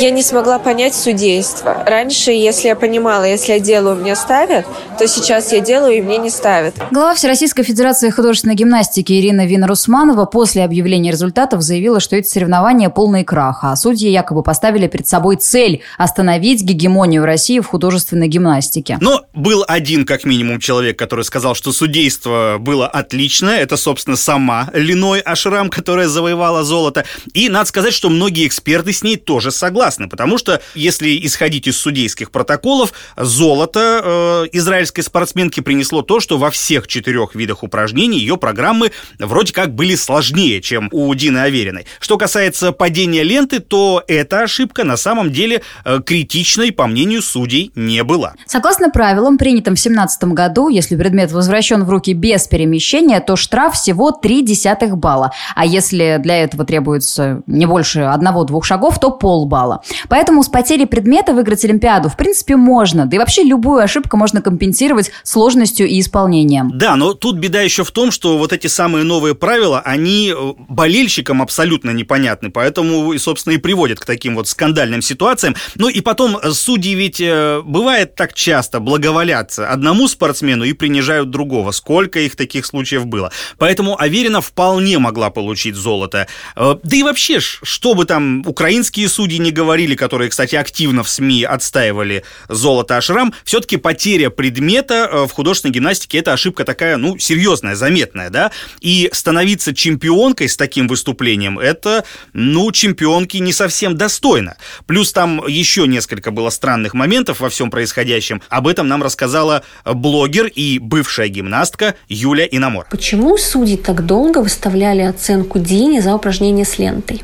я 0.00 0.10
не 0.10 0.22
смогла 0.22 0.58
понять 0.58 0.94
судейство. 0.94 1.84
Раньше, 1.86 2.32
если 2.32 2.68
я 2.68 2.76
понимала, 2.76 3.24
если 3.24 3.52
я 3.52 3.60
делаю, 3.60 3.96
мне 3.96 4.16
ставят, 4.16 4.66
то 4.98 5.06
сейчас 5.06 5.52
я 5.52 5.60
делаю, 5.60 5.98
и 5.98 6.00
мне 6.00 6.18
не 6.18 6.30
ставят. 6.30 6.74
Глава 6.90 7.14
Всероссийской 7.14 7.64
Федерации 7.64 8.10
художественной 8.10 8.54
гимнастики 8.54 9.12
Ирина 9.12 9.46
Вина-Русманова 9.46 10.24
после 10.26 10.64
объявления 10.64 11.10
результатов 11.10 11.62
заявила, 11.62 12.00
что 12.00 12.16
эти 12.16 12.28
соревнования 12.28 12.90
полный 12.90 13.24
крах, 13.24 13.60
а 13.62 13.76
судьи 13.76 14.10
якобы 14.10 14.42
поставили 14.42 14.86
перед 14.88 15.06
собой 15.08 15.36
цель 15.36 15.82
остановить 15.98 16.62
гегемонию 16.62 16.91
России 17.24 17.60
в 17.60 17.66
художественной 17.66 18.28
гимнастике. 18.28 18.98
Но 19.00 19.24
был 19.32 19.64
один, 19.66 20.04
как 20.04 20.24
минимум, 20.24 20.60
человек, 20.60 20.98
который 20.98 21.24
сказал, 21.24 21.54
что 21.54 21.72
судейство 21.72 22.56
было 22.58 22.86
отличное. 22.86 23.60
Это, 23.60 23.76
собственно, 23.76 24.16
сама 24.16 24.70
Линой 24.72 25.20
Ашрам, 25.20 25.70
которая 25.70 26.08
завоевала 26.08 26.64
золото. 26.64 27.04
И 27.34 27.48
надо 27.48 27.66
сказать, 27.66 27.94
что 27.94 28.08
многие 28.08 28.46
эксперты 28.46 28.92
с 28.92 29.02
ней 29.02 29.16
тоже 29.16 29.50
согласны, 29.50 30.08
потому 30.08 30.38
что, 30.38 30.60
если 30.74 31.18
исходить 31.26 31.66
из 31.66 31.76
судейских 31.76 32.30
протоколов, 32.30 32.92
золото 33.16 34.00
э, 34.04 34.48
израильской 34.52 35.04
спортсменки 35.04 35.60
принесло 35.60 36.02
то, 36.02 36.20
что 36.20 36.38
во 36.38 36.50
всех 36.50 36.86
четырех 36.86 37.34
видах 37.34 37.62
упражнений 37.62 38.18
ее 38.18 38.36
программы 38.36 38.92
вроде 39.18 39.52
как 39.52 39.74
были 39.74 39.94
сложнее, 39.94 40.60
чем 40.60 40.88
у 40.92 41.12
Дины 41.14 41.38
Авериной. 41.38 41.86
Что 42.00 42.18
касается 42.18 42.72
падения 42.72 43.22
ленты, 43.22 43.60
то 43.60 44.02
эта 44.08 44.42
ошибка 44.42 44.84
на 44.84 44.96
самом 44.96 45.32
деле 45.32 45.62
э, 45.84 46.00
критичной, 46.04 46.72
по 46.82 46.88
мнению 46.88 47.22
судей, 47.22 47.70
не 47.76 48.02
была. 48.02 48.34
Согласно 48.44 48.90
правилам, 48.90 49.38
принятым 49.38 49.76
в 49.76 49.80
2017 49.80 50.24
году, 50.24 50.68
если 50.68 50.96
предмет 50.96 51.30
возвращен 51.30 51.84
в 51.84 51.90
руки 51.90 52.12
без 52.12 52.48
перемещения, 52.48 53.20
то 53.20 53.36
штраф 53.36 53.74
всего 53.74 54.10
0,3 54.10 54.96
балла. 54.96 55.30
А 55.54 55.64
если 55.64 56.18
для 56.20 56.42
этого 56.42 56.64
требуется 56.64 57.42
не 57.46 57.66
больше 57.66 58.00
одного-двух 58.00 58.64
шагов, 58.64 58.98
то 58.98 59.12
полбалла. 59.12 59.82
Поэтому 60.08 60.42
с 60.42 60.48
потери 60.48 60.84
предмета 60.84 61.34
выиграть 61.34 61.64
Олимпиаду 61.64 62.08
в 62.08 62.16
принципе 62.16 62.56
можно. 62.56 63.06
Да 63.06 63.14
и 63.14 63.20
вообще 63.20 63.44
любую 63.44 63.80
ошибку 63.80 64.16
можно 64.16 64.42
компенсировать 64.42 65.12
сложностью 65.22 65.86
и 65.86 66.00
исполнением. 66.00 66.72
Да, 66.74 66.96
но 66.96 67.14
тут 67.14 67.36
беда 67.36 67.60
еще 67.60 67.84
в 67.84 67.92
том, 67.92 68.10
что 68.10 68.38
вот 68.38 68.52
эти 68.52 68.66
самые 68.66 69.04
новые 69.04 69.36
правила, 69.36 69.80
они 69.84 70.34
э, 70.36 70.52
болельщикам 70.68 71.42
абсолютно 71.42 71.90
непонятны. 71.90 72.50
Поэтому, 72.50 73.12
и, 73.12 73.18
собственно, 73.18 73.52
и 73.52 73.58
приводят 73.58 74.00
к 74.00 74.04
таким 74.04 74.34
вот 74.34 74.48
скандальным 74.48 75.00
ситуациям. 75.00 75.54
Ну 75.76 75.88
и 75.88 76.00
потом, 76.00 76.38
судя 76.50 76.71
судьи 76.72 76.94
ведь 76.94 77.20
э, 77.20 77.60
бывает 77.62 78.14
так 78.14 78.32
часто 78.32 78.80
благоволятся 78.80 79.68
одному 79.68 80.08
спортсмену 80.08 80.64
и 80.64 80.72
принижают 80.72 81.28
другого. 81.28 81.70
Сколько 81.72 82.20
их 82.20 82.34
таких 82.34 82.64
случаев 82.64 83.04
было. 83.04 83.30
Поэтому 83.58 84.00
Аверина 84.00 84.40
вполне 84.40 84.98
могла 84.98 85.28
получить 85.28 85.74
золото. 85.74 86.28
Э, 86.56 86.76
да 86.82 86.96
и 86.96 87.02
вообще, 87.02 87.40
что 87.40 87.94
бы 87.94 88.06
там 88.06 88.42
украинские 88.46 89.10
судьи 89.10 89.38
не 89.38 89.50
говорили, 89.50 89.94
которые, 89.94 90.30
кстати, 90.30 90.56
активно 90.56 91.04
в 91.04 91.10
СМИ 91.10 91.44
отстаивали 91.44 92.24
золото 92.48 92.96
Ашрам, 92.96 93.34
все-таки 93.44 93.76
потеря 93.76 94.30
предмета 94.30 95.10
э, 95.12 95.26
в 95.26 95.30
художественной 95.32 95.74
гимнастике 95.74 96.18
это 96.18 96.32
ошибка 96.32 96.64
такая, 96.64 96.96
ну, 96.96 97.18
серьезная, 97.18 97.74
заметная, 97.74 98.30
да? 98.30 98.50
И 98.80 99.10
становиться 99.12 99.74
чемпионкой 99.74 100.48
с 100.48 100.56
таким 100.56 100.88
выступлением, 100.88 101.58
это, 101.58 102.04
ну, 102.32 102.72
чемпионки 102.72 103.36
не 103.36 103.52
совсем 103.52 103.94
достойно. 103.94 104.56
Плюс 104.86 105.12
там 105.12 105.46
еще 105.46 105.86
несколько 105.86 106.30
было 106.30 106.48
странных 106.62 106.94
моментов 106.94 107.40
во 107.40 107.48
всем 107.48 107.72
происходящем. 107.72 108.40
Об 108.48 108.68
этом 108.68 108.86
нам 108.86 109.02
рассказала 109.02 109.64
блогер 109.84 110.46
и 110.46 110.78
бывшая 110.78 111.26
гимнастка 111.26 111.96
Юля 112.08 112.46
Инамор. 112.48 112.86
Почему 112.88 113.36
судьи 113.36 113.76
так 113.76 114.06
долго 114.06 114.38
выставляли 114.38 115.00
оценку 115.02 115.58
Дине 115.58 116.00
за 116.00 116.14
упражнение 116.14 116.64
с 116.64 116.78
лентой? 116.78 117.20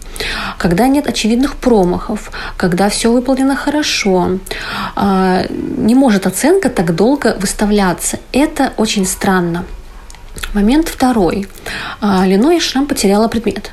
Когда 0.58 0.88
нет 0.88 1.06
очевидных 1.06 1.54
промахов, 1.54 2.32
когда 2.56 2.88
все 2.88 3.12
выполнено 3.12 3.54
хорошо, 3.54 4.40
а, 4.96 5.44
не 5.50 5.94
может 5.94 6.26
оценка 6.26 6.68
так 6.68 6.96
долго 6.96 7.36
выставляться. 7.40 8.18
Это 8.32 8.72
очень 8.76 9.06
странно. 9.06 9.64
Момент 10.54 10.88
второй. 10.88 11.46
А, 12.00 12.26
Леной 12.26 12.58
Шрам 12.58 12.86
потеряла 12.86 13.28
предмет. 13.28 13.72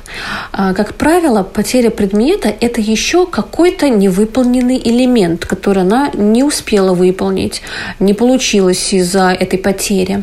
А, 0.52 0.74
как 0.74 0.94
правило, 0.94 1.42
потеря 1.42 1.90
предмета– 1.90 2.52
это 2.60 2.80
еще 2.82 3.26
какой-то 3.26 3.88
невыполненный 3.88 4.80
элемент, 4.84 5.46
который 5.46 5.82
она 5.82 6.10
не 6.12 6.44
успела 6.44 6.92
выполнить, 6.92 7.62
не 7.98 8.12
получилось 8.12 8.92
из-за 8.92 9.30
этой 9.30 9.58
потери. 9.58 10.22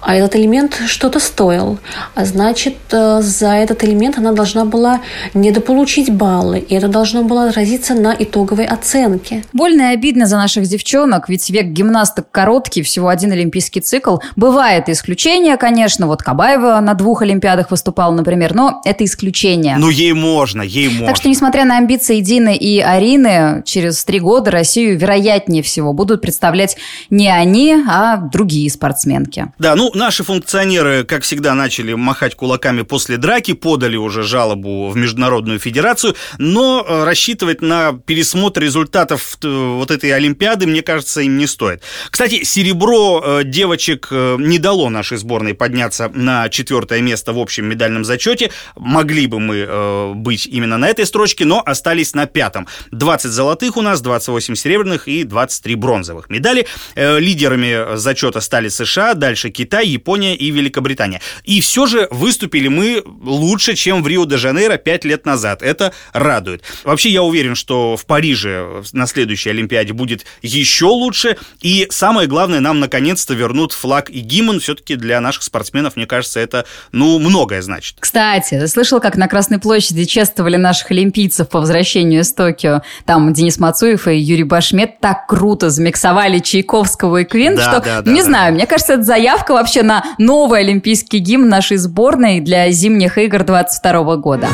А 0.00 0.14
этот 0.14 0.36
элемент 0.36 0.78
что-то 0.86 1.18
стоил. 1.18 1.78
А 2.14 2.24
значит, 2.26 2.76
э, 2.92 3.22
за 3.22 3.54
этот 3.54 3.82
элемент 3.82 4.18
она 4.18 4.32
должна 4.32 4.66
была 4.66 5.00
недополучить 5.32 6.10
баллы, 6.10 6.58
и 6.58 6.74
это 6.74 6.88
должно 6.88 7.22
было 7.22 7.48
отразиться 7.48 7.94
на 7.94 8.14
итоговой 8.18 8.66
оценке. 8.66 9.44
Больно 9.54 9.90
и 9.90 9.94
обидно 9.94 10.26
за 10.26 10.36
наших 10.36 10.66
девчонок, 10.66 11.30
ведь 11.30 11.48
век 11.48 11.66
гимнасток 11.66 12.30
короткий, 12.30 12.82
всего 12.82 13.08
один 13.08 13.32
олимпийский 13.32 13.80
цикл. 13.80 14.18
Бывает 14.36 14.90
исключение, 14.90 15.56
конечно, 15.56 15.75
конечно, 15.76 16.06
вот 16.06 16.22
Кабаева 16.22 16.80
на 16.80 16.94
двух 16.94 17.20
Олимпиадах 17.20 17.70
выступала, 17.70 18.10
например, 18.10 18.54
но 18.54 18.80
это 18.86 19.04
исключение. 19.04 19.76
Ну, 19.76 19.90
ей 19.90 20.14
можно, 20.14 20.62
ей 20.62 20.88
можно. 20.88 21.08
Так 21.08 21.16
что, 21.16 21.28
несмотря 21.28 21.66
на 21.66 21.76
амбиции 21.76 22.20
Дины 22.20 22.56
и 22.56 22.80
Арины, 22.80 23.62
через 23.66 24.02
три 24.02 24.18
года 24.18 24.50
Россию, 24.50 24.98
вероятнее 24.98 25.62
всего, 25.62 25.92
будут 25.92 26.22
представлять 26.22 26.78
не 27.10 27.28
они, 27.28 27.76
а 27.86 28.16
другие 28.16 28.70
спортсменки. 28.70 29.52
Да, 29.58 29.74
ну, 29.74 29.90
наши 29.92 30.24
функционеры, 30.24 31.04
как 31.04 31.24
всегда, 31.24 31.52
начали 31.52 31.92
махать 31.92 32.36
кулаками 32.36 32.80
после 32.80 33.18
драки, 33.18 33.52
подали 33.52 33.96
уже 33.96 34.22
жалобу 34.22 34.88
в 34.88 34.96
Международную 34.96 35.58
Федерацию, 35.58 36.16
но 36.38 36.86
э, 36.88 37.04
рассчитывать 37.04 37.60
на 37.60 37.92
пересмотр 37.92 38.62
результатов 38.62 39.36
э, 39.42 39.74
вот 39.76 39.90
этой 39.90 40.10
Олимпиады, 40.14 40.66
мне 40.66 40.80
кажется, 40.80 41.20
им 41.20 41.36
не 41.36 41.46
стоит. 41.46 41.82
Кстати, 42.10 42.44
серебро 42.44 43.22
э, 43.22 43.44
девочек 43.44 44.08
не 44.10 44.58
дало 44.58 44.88
нашей 44.88 45.18
сборной 45.18 45.52
подняться 45.66 46.08
на 46.14 46.48
четвертое 46.48 47.00
место 47.00 47.32
в 47.32 47.38
общем 47.40 47.66
медальном 47.66 48.04
зачете. 48.04 48.52
Могли 48.76 49.26
бы 49.26 49.40
мы 49.40 49.66
э, 49.68 50.12
быть 50.14 50.46
именно 50.46 50.78
на 50.78 50.88
этой 50.88 51.04
строчке, 51.06 51.44
но 51.44 51.60
остались 51.66 52.14
на 52.14 52.26
пятом. 52.26 52.68
20 52.92 53.32
золотых 53.32 53.76
у 53.76 53.82
нас, 53.82 54.00
28 54.00 54.54
серебряных 54.54 55.08
и 55.08 55.24
23 55.24 55.74
бронзовых 55.74 56.30
медали. 56.30 56.68
Э, 56.94 57.18
лидерами 57.18 57.96
зачета 57.96 58.40
стали 58.40 58.68
США, 58.68 59.14
дальше 59.14 59.50
Китай, 59.50 59.88
Япония 59.88 60.36
и 60.36 60.52
Великобритания. 60.52 61.20
И 61.42 61.60
все 61.60 61.86
же 61.86 62.06
выступили 62.12 62.68
мы 62.68 63.02
лучше, 63.24 63.74
чем 63.74 64.04
в 64.04 64.06
Рио-де-Жанейро 64.06 64.76
5 64.76 65.04
лет 65.04 65.26
назад. 65.26 65.62
Это 65.62 65.92
радует. 66.12 66.62
Вообще 66.84 67.10
я 67.10 67.24
уверен, 67.24 67.56
что 67.56 67.96
в 67.96 68.06
Париже 68.06 68.84
на 68.92 69.08
следующей 69.08 69.50
Олимпиаде 69.50 69.92
будет 69.92 70.26
еще 70.42 70.86
лучше. 70.86 71.36
И 71.60 71.88
самое 71.90 72.28
главное, 72.28 72.60
нам 72.60 72.78
наконец-то 72.78 73.34
вернут 73.34 73.72
флаг 73.72 74.10
и 74.10 74.20
гимн 74.20 74.60
все-таки 74.60 74.94
для 74.94 75.20
наших 75.20 75.42
спортсменов 75.42 75.55
спортсменов, 75.56 75.96
мне 75.96 76.06
кажется, 76.06 76.38
это, 76.40 76.66
ну, 76.92 77.18
многое 77.18 77.62
значит. 77.62 77.96
Кстати, 78.00 78.58
ты 78.58 78.68
слышал, 78.68 79.00
как 79.00 79.16
на 79.16 79.26
Красной 79.26 79.58
площади 79.58 80.04
чествовали 80.04 80.56
наших 80.56 80.90
олимпийцев 80.90 81.48
по 81.48 81.60
возвращению 81.60 82.20
из 82.20 82.32
Токио? 82.32 82.82
Там 83.06 83.32
Денис 83.32 83.58
Мацуев 83.58 84.06
и 84.06 84.16
Юрий 84.16 84.44
Башмет 84.44 85.00
так 85.00 85.26
круто 85.26 85.70
замиксовали 85.70 86.38
Чайковского 86.40 87.18
и 87.18 87.24
Квин, 87.24 87.56
да, 87.56 87.62
что, 87.62 87.80
да, 87.80 88.02
да, 88.02 88.10
не 88.10 88.20
да, 88.20 88.26
знаю, 88.26 88.52
да. 88.52 88.56
мне 88.56 88.66
кажется, 88.66 88.94
это 88.94 89.02
заявка 89.02 89.52
вообще 89.52 89.82
на 89.82 90.04
новый 90.18 90.60
олимпийский 90.60 91.18
гимн 91.18 91.48
нашей 91.48 91.78
сборной 91.78 92.40
для 92.40 92.70
зимних 92.70 93.16
игр 93.18 93.42
22 93.42 94.16
года. 94.16 94.48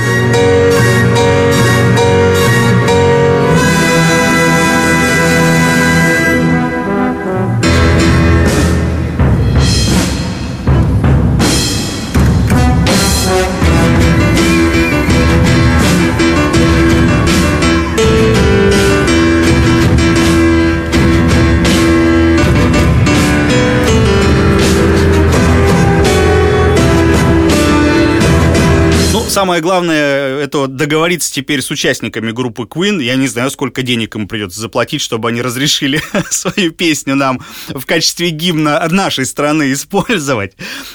Самое 29.42 29.60
главное, 29.60 30.38
это 30.38 30.68
договориться 30.68 31.32
теперь 31.32 31.62
с 31.62 31.70
участниками 31.72 32.30
группы 32.30 32.62
Queen. 32.62 33.02
Я 33.02 33.16
не 33.16 33.26
знаю, 33.26 33.50
сколько 33.50 33.82
денег 33.82 34.14
им 34.14 34.28
придется 34.28 34.60
заплатить, 34.60 35.00
чтобы 35.00 35.30
они 35.30 35.42
разрешили 35.42 36.00
свою 36.30 36.70
песню 36.70 37.16
нам 37.16 37.40
в 37.66 37.84
качестве 37.84 38.30
гимна 38.30 38.86
нашей 38.88 39.26
страны 39.26 39.72
использовать. 39.72 40.52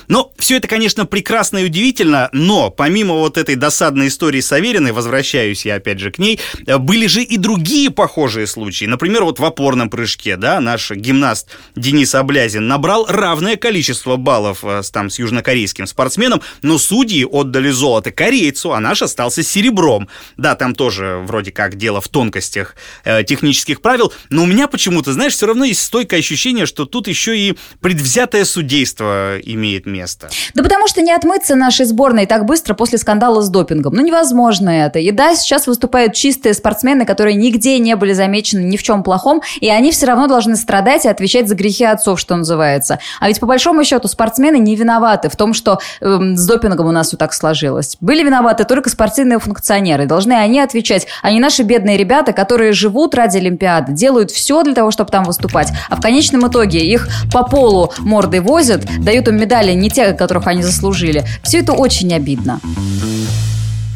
Но 0.08 0.32
все 0.40 0.56
это, 0.56 0.70
конечно, 0.70 1.06
прекрасно 1.06 1.58
и 1.58 1.66
удивительно, 1.66 2.30
но 2.32 2.70
помимо 2.70 3.16
вот 3.16 3.38
этой 3.38 3.56
досадной 3.56 4.08
истории 4.08 4.40
с 4.40 4.50
Авериной, 4.54 4.94
возвращаюсь 4.94 5.66
я 5.66 5.76
опять 5.76 6.00
же 6.00 6.10
к 6.10 6.18
ней, 6.18 6.40
были 6.66 7.08
же 7.08 7.24
и 7.24 7.36
другие 7.36 7.90
похожие 7.90 8.48
случаи. 8.48 8.86
Например, 8.86 9.26
вот 9.26 9.40
в 9.40 9.44
опорном 9.44 9.90
прыжке, 9.90 10.38
да, 10.38 10.62
наш 10.62 10.90
гимнаст 10.92 11.50
Денис 11.76 12.16
Облязин 12.16 12.66
набрал 12.66 13.08
равное 13.10 13.58
количество 13.58 14.16
баллов 14.16 14.60
э, 14.64 14.84
там, 14.94 15.10
с 15.10 15.20
южнокорейским 15.20 15.86
спортсменом, 15.86 16.42
но 16.62 16.78
судьи 16.78 17.26
отдали 17.30 17.72
золото 17.72 18.12
корейцу, 18.38 18.74
а 18.74 18.80
наш 18.80 19.02
остался 19.02 19.44
серебром. 19.44 20.08
Да, 20.38 20.56
там 20.56 20.76
тоже 20.76 21.22
вроде 21.26 21.52
как 21.52 21.76
дело 21.76 22.02
в 22.02 22.08
тонкостях 22.08 22.76
э, 23.04 23.24
технических 23.24 23.82
правил, 23.82 24.14
но 24.30 24.44
у 24.44 24.46
меня 24.46 24.68
почему-то, 24.68 25.14
знаешь, 25.14 25.34
все 25.34 25.48
равно 25.48 25.66
есть 25.66 25.82
стойкое 25.82 26.20
ощущение, 26.20 26.66
что 26.66 26.86
тут 26.86 27.08
еще 27.08 27.38
и 27.38 27.58
предвзятое 27.82 28.46
судейство 28.46 29.38
имеет 29.44 29.86
место. 29.86 30.30
Да 30.54 30.64
потому 30.64 30.88
что 30.88 31.02
не 31.02 31.12
отмыться 31.12 31.56
нашей 31.56 31.86
сборной 31.86 32.26
так 32.26 32.46
быстро 32.46 32.74
после 32.74 32.98
скандала 32.98 33.42
с 33.42 33.50
допингом. 33.50 33.94
Ну, 33.94 34.06
невозможно 34.06 34.70
это. 34.70 35.00
И 35.00 35.12
да, 35.12 35.36
сейчас 35.36 35.68
выступают 35.68 36.14
чистые 36.14 36.54
спортсмены, 36.54 37.06
которые 37.06 37.36
нигде 37.36 37.80
не 37.80 37.96
были 37.96 38.14
замечены 38.14 38.62
ни 38.62 38.78
в 38.78 38.84
чем 38.84 39.04
плохом, 39.04 39.42
и 39.60 39.70
они 39.70 39.92
все 39.92 40.06
равно 40.06 40.28
должны 40.28 40.56
страдать 40.56 41.06
и 41.06 41.10
отвечать 41.10 41.48
за 41.48 41.56
грехи 41.56 41.86
отцов, 41.86 42.20
что 42.20 42.36
называется. 42.36 43.00
А 43.20 43.28
ведь 43.28 43.40
по 43.40 43.46
большому 43.46 43.84
счету 43.84 44.08
спортсмены 44.08 44.60
не 44.60 44.76
виноваты 44.76 45.30
в 45.30 45.36
том, 45.36 45.54
что 45.54 45.80
э, 46.02 46.20
с 46.36 46.46
допингом 46.48 46.88
у 46.88 46.92
нас 46.92 47.08
все 47.08 47.18
так 47.18 47.34
сложилось. 47.34 47.98
Были 48.02 48.27
виноваты 48.28 48.64
только 48.66 48.90
спортивные 48.90 49.40
функционеры. 49.40 50.06
Должны 50.06 50.34
они 50.34 50.60
отвечать, 50.60 51.08
а 51.22 51.32
не 51.32 51.40
наши 51.40 51.64
бедные 51.64 51.98
ребята, 51.98 52.34
которые 52.34 52.74
живут 52.74 53.16
ради 53.16 53.38
Олимпиады, 53.38 53.94
делают 53.94 54.32
все 54.32 54.64
для 54.64 54.74
того, 54.74 54.92
чтобы 54.92 55.10
там 55.10 55.24
выступать. 55.24 55.72
А 55.90 55.96
в 55.96 56.02
конечном 56.02 56.48
итоге 56.48 56.80
их 56.80 57.08
по 57.32 57.44
полу 57.44 57.92
мордой 58.00 58.42
возят, 58.42 58.86
дают 59.00 59.28
им 59.28 59.38
медали 59.38 59.74
не 59.74 59.90
те, 59.90 60.14
которых 60.14 60.48
они 60.48 60.64
заслужили. 60.64 61.26
Все 61.44 61.60
это 61.60 61.74
очень 61.74 62.14
обидно. 62.14 62.60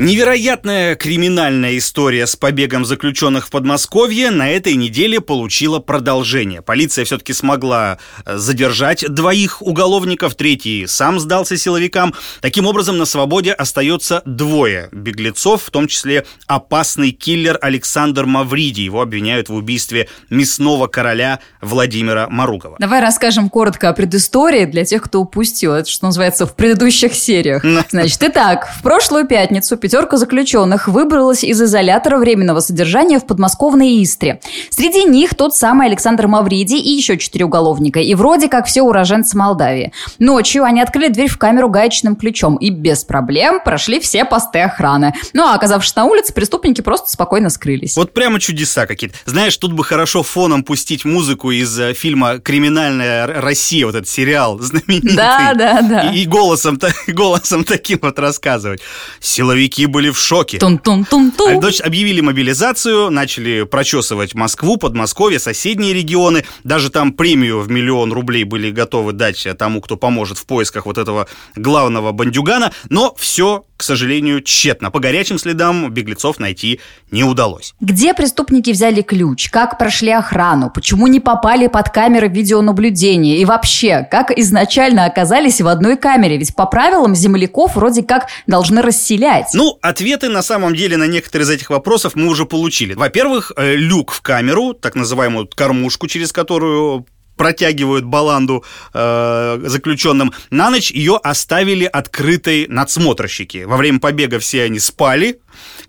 Невероятная 0.01 0.95
криминальная 0.95 1.77
история 1.77 2.25
с 2.25 2.35
побегом 2.35 2.85
заключенных 2.85 3.45
в 3.45 3.51
Подмосковье 3.51 4.31
на 4.31 4.49
этой 4.49 4.73
неделе 4.73 5.21
получила 5.21 5.77
продолжение. 5.77 6.63
Полиция 6.63 7.05
все-таки 7.05 7.33
смогла 7.33 7.99
э, 8.25 8.37
задержать 8.37 9.07
двоих 9.07 9.61
уголовников, 9.61 10.33
третий 10.33 10.87
сам 10.87 11.19
сдался 11.19 11.55
силовикам. 11.55 12.15
Таким 12.41 12.65
образом, 12.65 12.97
на 12.97 13.05
свободе 13.05 13.53
остается 13.53 14.23
двое 14.25 14.89
беглецов, 14.91 15.61
в 15.65 15.69
том 15.69 15.87
числе 15.87 16.25
опасный 16.47 17.11
киллер 17.11 17.59
Александр 17.61 18.25
Мавриди. 18.25 18.81
Его 18.81 19.03
обвиняют 19.03 19.49
в 19.49 19.53
убийстве 19.53 20.09
мясного 20.31 20.87
короля 20.87 21.41
Владимира 21.61 22.27
Маругова. 22.27 22.77
Давай 22.79 23.01
расскажем 23.01 23.51
коротко 23.51 23.89
о 23.89 23.93
предыстории 23.93 24.65
для 24.65 24.83
тех, 24.83 25.03
кто 25.03 25.21
упустил. 25.21 25.73
Это, 25.73 25.87
что 25.87 26.07
называется, 26.07 26.47
в 26.47 26.55
предыдущих 26.55 27.13
сериях. 27.13 27.63
Значит, 27.91 28.23
итак, 28.23 28.67
в 28.79 28.81
прошлую 28.81 29.27
пятницу, 29.27 29.77
пятерка 29.91 30.15
заключенных 30.15 30.87
выбралась 30.87 31.43
из 31.43 31.61
изолятора 31.61 32.17
временного 32.17 32.61
содержания 32.61 33.19
в 33.19 33.25
подмосковной 33.25 34.01
Истре. 34.01 34.39
Среди 34.69 35.03
них 35.03 35.35
тот 35.35 35.53
самый 35.53 35.87
Александр 35.87 36.27
Мавриди 36.27 36.75
и 36.75 36.91
еще 36.91 37.17
четыре 37.17 37.43
уголовника. 37.43 37.99
И 37.99 38.15
вроде 38.15 38.47
как 38.47 38.67
все 38.67 38.83
уроженцы 38.83 39.35
Молдавии. 39.37 39.91
Ночью 40.17 40.63
они 40.63 40.81
открыли 40.81 41.09
дверь 41.09 41.29
в 41.29 41.37
камеру 41.37 41.67
гаечным 41.67 42.15
ключом 42.15 42.55
и 42.55 42.69
без 42.69 43.03
проблем 43.03 43.59
прошли 43.65 43.99
все 43.99 44.23
посты 44.23 44.61
охраны. 44.61 45.13
Ну 45.33 45.43
а 45.43 45.55
оказавшись 45.55 45.93
на 45.97 46.05
улице, 46.05 46.33
преступники 46.33 46.79
просто 46.79 47.09
спокойно 47.09 47.49
скрылись. 47.49 47.97
Вот 47.97 48.13
прямо 48.13 48.39
чудеса 48.39 48.85
какие-то. 48.85 49.17
Знаешь, 49.25 49.57
тут 49.57 49.73
бы 49.73 49.83
хорошо 49.83 50.23
фоном 50.23 50.63
пустить 50.63 51.03
музыку 51.03 51.51
из 51.51 51.77
э, 51.77 51.93
фильма 51.93 52.39
«Криминальная 52.39 53.27
Россия», 53.27 53.85
вот 53.85 53.95
этот 53.95 54.07
сериал 54.07 54.57
знаменитый. 54.59 55.17
Да, 55.17 55.53
да, 55.53 55.81
да. 55.81 56.11
И, 56.11 56.21
и 56.21 56.25
голосом, 56.25 56.79
голосом 57.07 57.65
таким 57.65 57.99
вот 58.01 58.17
рассказывать. 58.19 58.79
Силовики 59.19 59.80
были 59.85 60.09
в 60.09 60.19
шоке. 60.19 60.57
Тун-тун-тун-тун. 60.57 61.61
Объявили 61.83 62.21
мобилизацию, 62.21 63.09
начали 63.09 63.63
прочесывать 63.63 64.33
Москву, 64.33 64.77
Подмосковье, 64.77 65.39
соседние 65.39 65.93
регионы. 65.93 66.45
Даже 66.63 66.89
там 66.89 67.13
премию 67.13 67.61
в 67.61 67.69
миллион 67.69 68.13
рублей 68.13 68.43
были 68.43 68.71
готовы 68.71 69.13
дать 69.13 69.47
тому, 69.57 69.81
кто 69.81 69.97
поможет 69.97 70.37
в 70.37 70.45
поисках 70.45 70.85
вот 70.85 70.97
этого 70.97 71.27
главного 71.55 72.11
бандюгана. 72.11 72.71
Но 72.89 73.13
все, 73.17 73.65
к 73.81 73.83
сожалению, 73.83 74.43
тщетно. 74.43 74.91
По 74.91 74.99
горячим 74.99 75.39
следам 75.39 75.91
беглецов 75.91 76.37
найти 76.37 76.79
не 77.09 77.23
удалось. 77.23 77.73
Где 77.81 78.13
преступники 78.13 78.69
взяли 78.69 79.01
ключ? 79.01 79.49
Как 79.49 79.79
прошли 79.79 80.11
охрану? 80.11 80.69
Почему 80.69 81.07
не 81.07 81.19
попали 81.19 81.65
под 81.65 81.89
камеры 81.89 82.27
видеонаблюдения? 82.27 83.37
И 83.37 83.45
вообще, 83.45 84.07
как 84.11 84.29
изначально 84.37 85.05
оказались 85.05 85.61
в 85.61 85.67
одной 85.67 85.97
камере? 85.97 86.37
Ведь 86.37 86.55
по 86.55 86.67
правилам 86.67 87.15
земляков 87.15 87.75
вроде 87.75 88.03
как 88.03 88.27
должны 88.45 88.83
расселять. 88.83 89.47
Ну, 89.55 89.79
ответы 89.81 90.29
на 90.29 90.43
самом 90.43 90.75
деле 90.75 90.95
на 90.97 91.07
некоторые 91.07 91.45
из 91.45 91.49
этих 91.49 91.71
вопросов 91.71 92.13
мы 92.13 92.27
уже 92.27 92.45
получили. 92.45 92.93
Во-первых, 92.93 93.51
э, 93.57 93.73
люк 93.73 94.11
в 94.11 94.21
камеру, 94.21 94.75
так 94.75 94.93
называемую 94.93 95.47
кормушку, 95.47 96.07
через 96.07 96.31
которую 96.31 97.07
протягивают 97.41 98.05
баланду 98.05 98.63
э, 98.93 99.59
заключенным. 99.65 100.31
На 100.51 100.69
ночь 100.69 100.91
ее 100.91 101.19
оставили 101.23 101.85
открытой 101.85 102.67
надсмотрщики. 102.67 103.63
Во 103.63 103.77
время 103.77 103.99
побега 103.99 104.37
все 104.37 104.61
они 104.61 104.77
спали, 104.77 105.39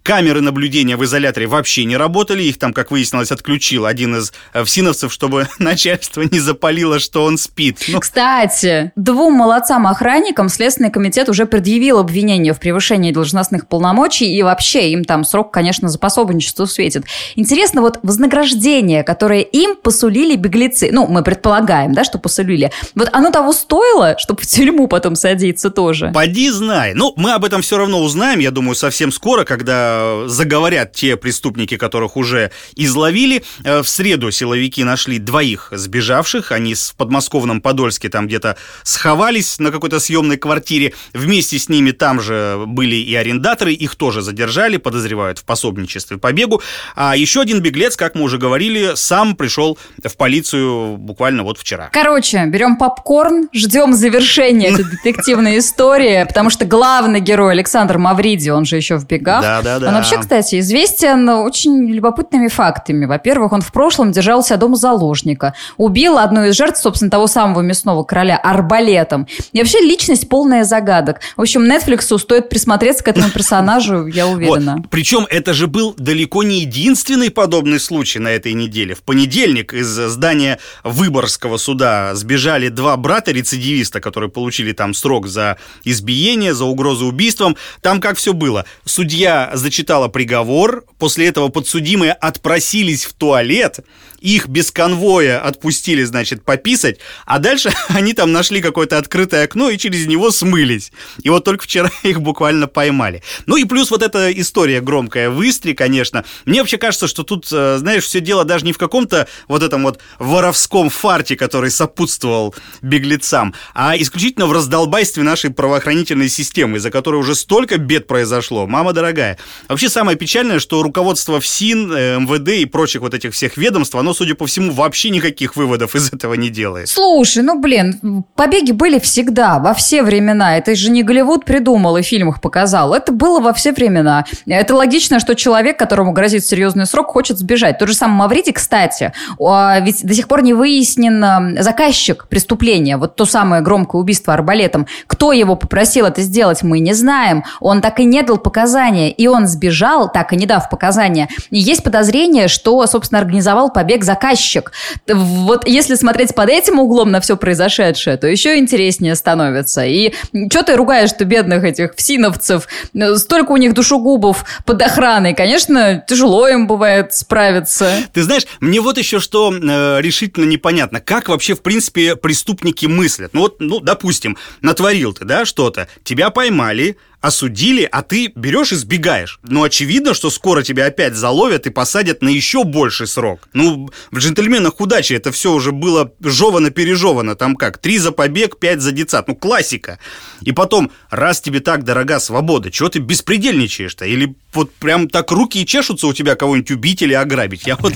Камеры 0.02 0.40
наблюдения 0.40 0.96
в 0.96 1.04
изоляторе 1.04 1.46
вообще 1.46 1.84
не 1.84 1.96
работали, 1.96 2.42
их 2.42 2.58
там, 2.58 2.72
как 2.72 2.90
выяснилось, 2.90 3.30
отключил 3.30 3.86
один 3.86 4.16
из 4.16 4.32
э, 4.52 4.64
всиновцев, 4.64 5.12
чтобы 5.12 5.48
начальство 5.60 6.22
не 6.22 6.40
запалило, 6.40 6.98
что 6.98 7.24
он 7.24 7.38
спит. 7.38 7.78
Ну... 7.86 8.00
Кстати, 8.00 8.92
двум 8.96 9.34
молодцам-охранникам 9.34 10.48
Следственный 10.48 10.90
комитет 10.90 11.28
уже 11.28 11.46
предъявил 11.46 11.98
обвинение 11.98 12.52
в 12.52 12.58
превышении 12.58 13.12
должностных 13.12 13.68
полномочий, 13.68 14.26
и 14.36 14.42
вообще 14.42 14.90
им 14.90 15.04
там 15.04 15.24
срок, 15.24 15.52
конечно, 15.52 15.88
за 15.88 15.98
пособничество 15.98 16.64
светит. 16.64 17.04
Интересно, 17.36 17.80
вот 17.80 18.00
вознаграждение, 18.02 19.04
которое 19.04 19.42
им 19.42 19.76
посулили 19.76 20.34
беглецы, 20.34 20.90
ну, 20.92 21.06
мы 21.06 21.22
предполагаем, 21.22 21.92
да, 21.92 22.02
что 22.02 22.18
посулили, 22.18 22.72
вот 22.96 23.08
оно 23.12 23.30
того 23.30 23.52
стоило, 23.52 24.16
чтобы 24.18 24.42
в 24.42 24.46
тюрьму 24.46 24.88
потом 24.88 25.14
садиться 25.14 25.70
тоже? 25.70 26.10
Поди 26.12 26.50
знай. 26.50 26.94
Ну, 26.94 27.12
мы 27.16 27.32
об 27.32 27.44
этом 27.44 27.62
все 27.62 27.78
равно 27.78 28.00
узнаем, 28.00 28.40
я 28.40 28.50
думаю, 28.50 28.74
совсем 28.74 29.12
скоро, 29.12 29.44
когда 29.44 29.91
заговорят 30.26 30.92
те 30.92 31.16
преступники, 31.16 31.76
которых 31.76 32.16
уже 32.16 32.50
изловили. 32.76 33.42
Э, 33.64 33.82
в 33.82 33.88
среду 33.88 34.30
силовики 34.30 34.84
нашли 34.84 35.18
двоих 35.18 35.68
сбежавших. 35.70 36.52
Они 36.52 36.74
в 36.74 36.94
подмосковном 36.96 37.60
Подольске 37.60 38.08
там 38.08 38.26
где-то 38.26 38.56
сховались 38.82 39.58
на 39.58 39.70
какой-то 39.70 40.00
съемной 40.00 40.36
квартире. 40.36 40.94
Вместе 41.12 41.58
с 41.58 41.68
ними 41.68 41.90
там 41.90 42.20
же 42.20 42.64
были 42.66 42.96
и 42.96 43.14
арендаторы. 43.14 43.72
Их 43.72 43.96
тоже 43.96 44.22
задержали, 44.22 44.76
подозревают 44.76 45.38
в 45.38 45.44
пособничестве 45.44 46.18
побегу. 46.18 46.62
А 46.96 47.16
еще 47.16 47.40
один 47.40 47.60
беглец, 47.60 47.96
как 47.96 48.14
мы 48.14 48.22
уже 48.22 48.38
говорили, 48.38 48.92
сам 48.94 49.36
пришел 49.36 49.78
в 50.02 50.16
полицию 50.16 50.96
буквально 50.96 51.42
вот 51.42 51.58
вчера. 51.58 51.90
Короче, 51.92 52.44
берем 52.46 52.76
попкорн, 52.76 53.48
ждем 53.52 53.94
завершения 53.94 54.68
этой 54.68 54.84
детективной 54.84 55.58
истории, 55.58 56.24
потому 56.24 56.50
что 56.50 56.64
главный 56.64 57.20
герой 57.20 57.52
Александр 57.52 57.98
Мавриди, 57.98 58.50
он 58.50 58.64
же 58.64 58.76
еще 58.76 58.96
в 58.96 59.06
бегах, 59.06 59.42
да, 59.42 59.62
да, 59.62 59.78
да. 59.82 59.88
Он 59.88 59.94
вообще, 59.94 60.18
кстати, 60.18 60.58
известен 60.60 61.28
очень 61.28 61.90
любопытными 61.90 62.48
фактами. 62.48 63.04
Во-первых, 63.04 63.52
он 63.52 63.60
в 63.60 63.72
прошлом 63.72 64.12
держался 64.12 64.56
дома 64.56 64.76
заложника. 64.76 65.54
Убил 65.76 66.18
одну 66.18 66.44
из 66.44 66.56
жертв, 66.56 66.80
собственно, 66.80 67.10
того 67.10 67.26
самого 67.26 67.60
мясного 67.60 68.04
короля 68.04 68.36
арбалетом. 68.36 69.26
И 69.52 69.58
вообще 69.58 69.80
личность 69.80 70.28
полная 70.28 70.64
загадок. 70.64 71.20
В 71.36 71.40
общем, 71.40 71.62
Netflix 71.62 72.16
стоит 72.18 72.48
присмотреться 72.48 73.04
к 73.04 73.08
этому 73.08 73.30
персонажу, 73.34 74.06
я 74.06 74.26
уверена. 74.26 74.76
Вот. 74.76 74.90
Причем 74.90 75.26
это 75.28 75.52
же 75.52 75.66
был 75.66 75.94
далеко 75.96 76.42
не 76.42 76.60
единственный 76.60 77.30
подобный 77.30 77.80
случай 77.80 78.18
на 78.18 78.28
этой 78.28 78.52
неделе. 78.54 78.94
В 78.94 79.02
понедельник 79.02 79.72
из 79.74 79.88
здания 79.88 80.58
Выборгского 80.84 81.56
суда 81.56 82.14
сбежали 82.14 82.68
два 82.68 82.96
брата-рецидивиста, 82.96 84.00
которые 84.00 84.30
получили 84.30 84.72
там 84.72 84.94
срок 84.94 85.26
за 85.26 85.58
избиение, 85.84 86.54
за 86.54 86.64
угрозу 86.64 87.06
убийством. 87.06 87.56
Там 87.80 88.00
как 88.00 88.16
все 88.16 88.32
было. 88.32 88.64
Судья 88.84 89.50
зачитала 89.72 90.08
приговор, 90.08 90.84
после 90.98 91.26
этого 91.28 91.48
подсудимые 91.48 92.12
отпросились 92.12 93.06
в 93.06 93.14
туалет, 93.14 93.80
их 94.20 94.46
без 94.46 94.70
конвоя 94.70 95.40
отпустили, 95.40 96.04
значит, 96.04 96.44
пописать, 96.44 96.98
а 97.26 97.38
дальше 97.38 97.72
они 97.88 98.12
там 98.12 98.32
нашли 98.32 98.60
какое-то 98.60 98.98
открытое 98.98 99.44
окно 99.44 99.70
и 99.70 99.78
через 99.78 100.06
него 100.06 100.30
смылись. 100.30 100.92
И 101.22 101.30
вот 101.30 101.44
только 101.44 101.64
вчера 101.64 101.90
их 102.02 102.20
буквально 102.20 102.68
поймали. 102.68 103.22
Ну 103.46 103.56
и 103.56 103.64
плюс 103.64 103.90
вот 103.90 104.02
эта 104.02 104.30
история 104.30 104.80
громкая 104.80 105.30
в 105.30 105.42
конечно. 105.74 106.24
Мне 106.44 106.60
вообще 106.60 106.78
кажется, 106.78 107.08
что 107.08 107.24
тут, 107.24 107.48
э, 107.50 107.78
знаешь, 107.78 108.04
все 108.04 108.20
дело 108.20 108.44
даже 108.44 108.64
не 108.64 108.72
в 108.72 108.78
каком-то 108.78 109.26
вот 109.48 109.62
этом 109.62 109.82
вот 109.82 110.00
воровском 110.18 110.88
фарте, 110.88 111.34
который 111.34 111.70
сопутствовал 111.70 112.54
беглецам, 112.80 113.54
а 113.74 113.96
исключительно 113.96 114.46
в 114.46 114.52
раздолбайстве 114.52 115.22
нашей 115.22 115.50
правоохранительной 115.50 116.28
системы, 116.28 116.76
из-за 116.76 116.90
которой 116.90 117.16
уже 117.16 117.34
столько 117.34 117.78
бед 117.78 118.06
произошло. 118.06 118.66
Мама 118.66 118.92
дорогая. 118.92 119.38
Вообще 119.68 119.88
самое 119.88 120.16
печальное, 120.16 120.58
что 120.58 120.82
руководство 120.82 121.40
ФСИН, 121.40 121.92
э, 121.92 122.18
МВД 122.18 122.48
и 122.48 122.66
прочих 122.66 123.02
вот 123.02 123.14
этих 123.14 123.32
всех 123.32 123.56
ведомств, 123.56 123.94
оно 123.94 124.14
судя 124.14 124.34
по 124.34 124.46
всему, 124.46 124.72
вообще 124.72 125.10
никаких 125.10 125.56
выводов 125.56 125.94
из 125.94 126.12
этого 126.12 126.34
не 126.34 126.50
делает. 126.50 126.88
Слушай, 126.88 127.42
ну, 127.42 127.60
блин, 127.60 128.24
побеги 128.34 128.72
были 128.72 128.98
всегда, 128.98 129.58
во 129.58 129.74
все 129.74 130.02
времена. 130.02 130.56
Это 130.56 130.74
же 130.74 130.90
не 130.90 131.02
Голливуд 131.02 131.44
придумал 131.44 131.96
и 131.96 132.02
в 132.02 132.06
фильмах 132.06 132.40
показал. 132.40 132.94
Это 132.94 133.12
было 133.12 133.40
во 133.40 133.52
все 133.52 133.72
времена. 133.72 134.24
Это 134.46 134.74
логично, 134.74 135.20
что 135.20 135.34
человек, 135.34 135.78
которому 135.78 136.12
грозит 136.12 136.44
серьезный 136.44 136.86
срок, 136.86 137.08
хочет 137.08 137.38
сбежать. 137.38 137.78
Тот 137.78 137.88
же 137.88 137.94
самый 137.94 138.16
Маврити, 138.16 138.52
кстати, 138.52 139.12
ведь 139.38 140.04
до 140.04 140.14
сих 140.14 140.28
пор 140.28 140.42
не 140.42 140.54
выяснен 140.54 141.62
заказчик 141.62 142.26
преступления. 142.28 142.96
Вот 142.96 143.16
то 143.16 143.24
самое 143.24 143.62
громкое 143.62 144.00
убийство 144.00 144.34
арбалетом. 144.34 144.86
Кто 145.06 145.32
его 145.32 145.56
попросил 145.56 146.06
это 146.06 146.22
сделать, 146.22 146.62
мы 146.62 146.78
не 146.80 146.94
знаем. 146.94 147.44
Он 147.60 147.80
так 147.80 148.00
и 148.00 148.04
не 148.04 148.22
дал 148.22 148.38
показания. 148.38 149.10
И 149.10 149.26
он 149.26 149.46
сбежал, 149.52 150.10
так 150.10 150.32
и 150.32 150.36
не 150.36 150.46
дав 150.46 150.68
показания. 150.68 151.28
И 151.50 151.58
есть 151.58 151.82
подозрение, 151.82 152.48
что, 152.48 152.86
собственно, 152.86 153.20
организовал 153.20 153.70
побег 153.70 154.04
заказчик. 154.04 154.72
Вот 155.06 155.66
если 155.66 155.94
смотреть 155.94 156.34
под 156.34 156.48
этим 156.48 156.78
углом 156.78 157.10
на 157.10 157.20
все 157.20 157.36
произошедшее, 157.36 158.16
то 158.16 158.26
еще 158.26 158.58
интереснее 158.58 159.14
становится. 159.14 159.84
И 159.84 160.12
что 160.50 160.62
ты 160.62 160.76
ругаешь-то 160.76 161.24
бедных 161.24 161.64
этих 161.64 161.94
всиновцев? 161.94 162.68
Столько 163.16 163.52
у 163.52 163.56
них 163.56 163.74
душегубов 163.74 164.44
под 164.64 164.82
охраной. 164.82 165.34
Конечно, 165.34 166.02
тяжело 166.06 166.48
им 166.48 166.66
бывает 166.66 167.14
справиться. 167.14 167.90
Ты 168.12 168.22
знаешь, 168.22 168.46
мне 168.60 168.80
вот 168.80 168.98
еще 168.98 169.20
что 169.20 169.52
э, 169.52 170.00
решительно 170.00 170.44
непонятно. 170.44 171.00
Как 171.00 171.28
вообще, 171.28 171.54
в 171.54 171.62
принципе, 171.62 172.16
преступники 172.16 172.86
мыслят? 172.86 173.34
Ну 173.34 173.42
вот, 173.42 173.56
ну, 173.60 173.80
допустим, 173.80 174.36
натворил 174.60 175.12
ты, 175.12 175.24
да, 175.24 175.44
что-то, 175.44 175.88
тебя 176.04 176.30
поймали, 176.30 176.96
осудили, 177.22 177.88
а 177.90 178.02
ты 178.02 178.32
берешь 178.34 178.72
и 178.72 178.74
сбегаешь. 178.74 179.38
Ну, 179.44 179.62
очевидно, 179.62 180.12
что 180.12 180.28
скоро 180.28 180.62
тебя 180.62 180.86
опять 180.86 181.14
заловят 181.14 181.66
и 181.66 181.70
посадят 181.70 182.20
на 182.20 182.28
еще 182.28 182.64
больший 182.64 183.06
срок. 183.06 183.48
Ну, 183.52 183.88
в 184.10 184.18
«Джентльменах 184.18 184.80
удачи» 184.80 185.14
это 185.14 185.30
все 185.30 185.52
уже 185.52 185.70
было 185.70 186.12
жевано-пережевано. 186.20 187.36
Там 187.36 187.54
как, 187.54 187.78
три 187.78 187.98
за 187.98 188.10
побег, 188.10 188.58
пять 188.58 188.80
за 188.80 188.90
децат. 188.90 189.28
Ну, 189.28 189.36
классика. 189.36 190.00
И 190.40 190.50
потом, 190.50 190.90
раз 191.10 191.40
тебе 191.40 191.60
так 191.60 191.84
дорога 191.84 192.18
свобода, 192.18 192.72
чего 192.72 192.88
ты 192.88 192.98
беспредельничаешь-то? 192.98 194.04
Или 194.04 194.34
вот 194.52 194.74
прям 194.74 195.08
так 195.08 195.30
руки 195.30 195.62
и 195.62 195.66
чешутся 195.66 196.08
у 196.08 196.12
тебя 196.12 196.34
кого-нибудь 196.34 196.72
убить 196.72 197.02
или 197.02 197.14
ограбить? 197.14 197.66
Я 197.68 197.76
вот 197.76 197.94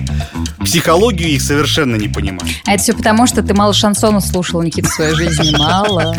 психологию 0.60 1.30
их 1.30 1.42
совершенно 1.42 1.96
не 1.96 2.08
понимаю. 2.08 2.48
А 2.64 2.74
это 2.74 2.82
все 2.84 2.92
потому, 2.94 3.26
что 3.26 3.42
ты 3.42 3.54
мало 3.54 3.74
шансона 3.74 4.20
слушал, 4.20 4.62
Никита, 4.62 4.88
в 4.88 4.92
своей 4.92 5.14
жизни. 5.14 5.56
Мало. 5.56 6.16